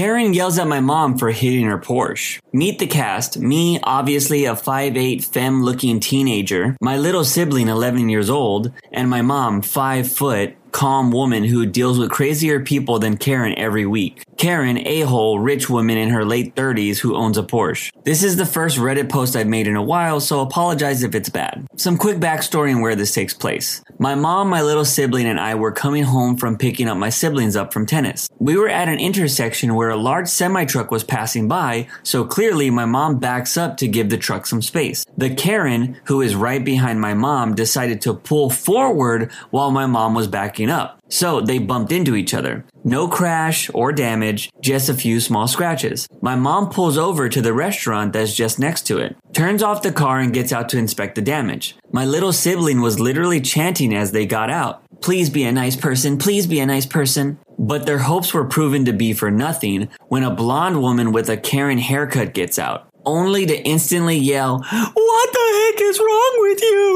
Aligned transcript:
Karen 0.00 0.32
yells 0.32 0.58
at 0.58 0.66
my 0.66 0.80
mom 0.80 1.18
for 1.18 1.30
hitting 1.30 1.66
her 1.66 1.78
Porsche. 1.78 2.40
Meet 2.54 2.78
the 2.78 2.86
cast. 2.86 3.38
Me, 3.38 3.78
obviously 3.82 4.46
a 4.46 4.54
5'8 4.54 5.22
femme 5.22 5.62
looking 5.62 6.00
teenager, 6.00 6.74
my 6.80 6.96
little 6.96 7.22
sibling 7.22 7.68
11 7.68 8.08
years 8.08 8.30
old, 8.30 8.72
and 8.94 9.10
my 9.10 9.20
mom 9.20 9.60
5 9.60 10.10
foot, 10.10 10.56
calm 10.72 11.10
woman 11.10 11.44
who 11.44 11.66
deals 11.66 11.98
with 11.98 12.10
crazier 12.10 12.60
people 12.60 12.98
than 12.98 13.16
Karen 13.16 13.58
every 13.58 13.86
week. 13.86 14.22
Karen, 14.36 14.78
a-hole, 14.86 15.38
rich 15.38 15.68
woman 15.68 15.98
in 15.98 16.08
her 16.08 16.24
late 16.24 16.54
30s 16.54 16.98
who 16.98 17.14
owns 17.14 17.36
a 17.36 17.42
Porsche. 17.42 17.90
This 18.04 18.22
is 18.22 18.36
the 18.36 18.46
first 18.46 18.78
Reddit 18.78 19.10
post 19.10 19.36
I've 19.36 19.46
made 19.46 19.66
in 19.66 19.76
a 19.76 19.82
while, 19.82 20.18
so 20.18 20.40
apologize 20.40 21.02
if 21.02 21.14
it's 21.14 21.28
bad. 21.28 21.66
Some 21.76 21.98
quick 21.98 22.16
backstory 22.16 22.74
on 22.74 22.80
where 22.80 22.96
this 22.96 23.12
takes 23.12 23.34
place. 23.34 23.82
My 23.98 24.14
mom, 24.14 24.48
my 24.48 24.62
little 24.62 24.86
sibling, 24.86 25.26
and 25.26 25.38
I 25.38 25.56
were 25.56 25.72
coming 25.72 26.04
home 26.04 26.38
from 26.38 26.56
picking 26.56 26.88
up 26.88 26.96
my 26.96 27.10
siblings 27.10 27.54
up 27.54 27.70
from 27.72 27.84
tennis. 27.84 28.28
We 28.38 28.56
were 28.56 28.68
at 28.68 28.88
an 28.88 28.98
intersection 28.98 29.74
where 29.74 29.90
a 29.90 29.96
large 29.96 30.28
semi 30.28 30.64
truck 30.64 30.90
was 30.90 31.04
passing 31.04 31.46
by, 31.46 31.88
so 32.02 32.24
clearly 32.24 32.70
my 32.70 32.86
mom 32.86 33.18
backs 33.18 33.58
up 33.58 33.76
to 33.76 33.88
give 33.88 34.08
the 34.08 34.16
truck 34.16 34.46
some 34.46 34.62
space. 34.62 35.04
The 35.18 35.34
Karen, 35.34 35.98
who 36.04 36.22
is 36.22 36.34
right 36.34 36.64
behind 36.64 37.00
my 37.00 37.12
mom, 37.12 37.54
decided 37.54 38.00
to 38.02 38.14
pull 38.14 38.48
forward 38.48 39.30
while 39.50 39.70
my 39.70 39.84
mom 39.84 40.14
was 40.14 40.28
backing 40.28 40.59
up. 40.68 40.98
So 41.08 41.40
they 41.40 41.58
bumped 41.58 41.92
into 41.92 42.14
each 42.14 42.34
other. 42.34 42.64
No 42.84 43.08
crash 43.08 43.70
or 43.72 43.92
damage, 43.92 44.50
just 44.60 44.88
a 44.88 44.94
few 44.94 45.20
small 45.20 45.48
scratches. 45.48 46.06
My 46.20 46.34
mom 46.36 46.70
pulls 46.70 46.98
over 46.98 47.28
to 47.28 47.40
the 47.40 47.52
restaurant 47.52 48.12
that's 48.12 48.34
just 48.34 48.58
next 48.58 48.82
to 48.88 48.98
it, 48.98 49.16
turns 49.32 49.62
off 49.62 49.82
the 49.82 49.92
car 49.92 50.18
and 50.18 50.34
gets 50.34 50.52
out 50.52 50.68
to 50.70 50.78
inspect 50.78 51.14
the 51.14 51.22
damage. 51.22 51.76
My 51.92 52.04
little 52.04 52.32
sibling 52.32 52.80
was 52.80 53.00
literally 53.00 53.40
chanting 53.40 53.94
as 53.94 54.12
they 54.12 54.26
got 54.26 54.50
out. 54.50 54.82
Please 55.00 55.30
be 55.30 55.44
a 55.44 55.52
nice 55.52 55.76
person, 55.76 56.18
please 56.18 56.46
be 56.46 56.60
a 56.60 56.66
nice 56.66 56.86
person. 56.86 57.38
But 57.58 57.86
their 57.86 57.98
hopes 57.98 58.34
were 58.34 58.44
proven 58.44 58.84
to 58.86 58.92
be 58.92 59.12
for 59.12 59.30
nothing 59.30 59.88
when 60.08 60.22
a 60.22 60.34
blonde 60.34 60.82
woman 60.82 61.12
with 61.12 61.28
a 61.28 61.36
Karen 61.36 61.78
haircut 61.78 62.34
gets 62.34 62.58
out 62.58 62.90
only 63.06 63.46
to 63.46 63.56
instantly 63.62 64.16
yell, 64.16 64.58
What 64.58 65.32
the 65.32 65.72
heck 65.72 65.80
is 65.82 65.98
wrong 65.98 66.36
with 66.38 66.60
you? 66.62 66.89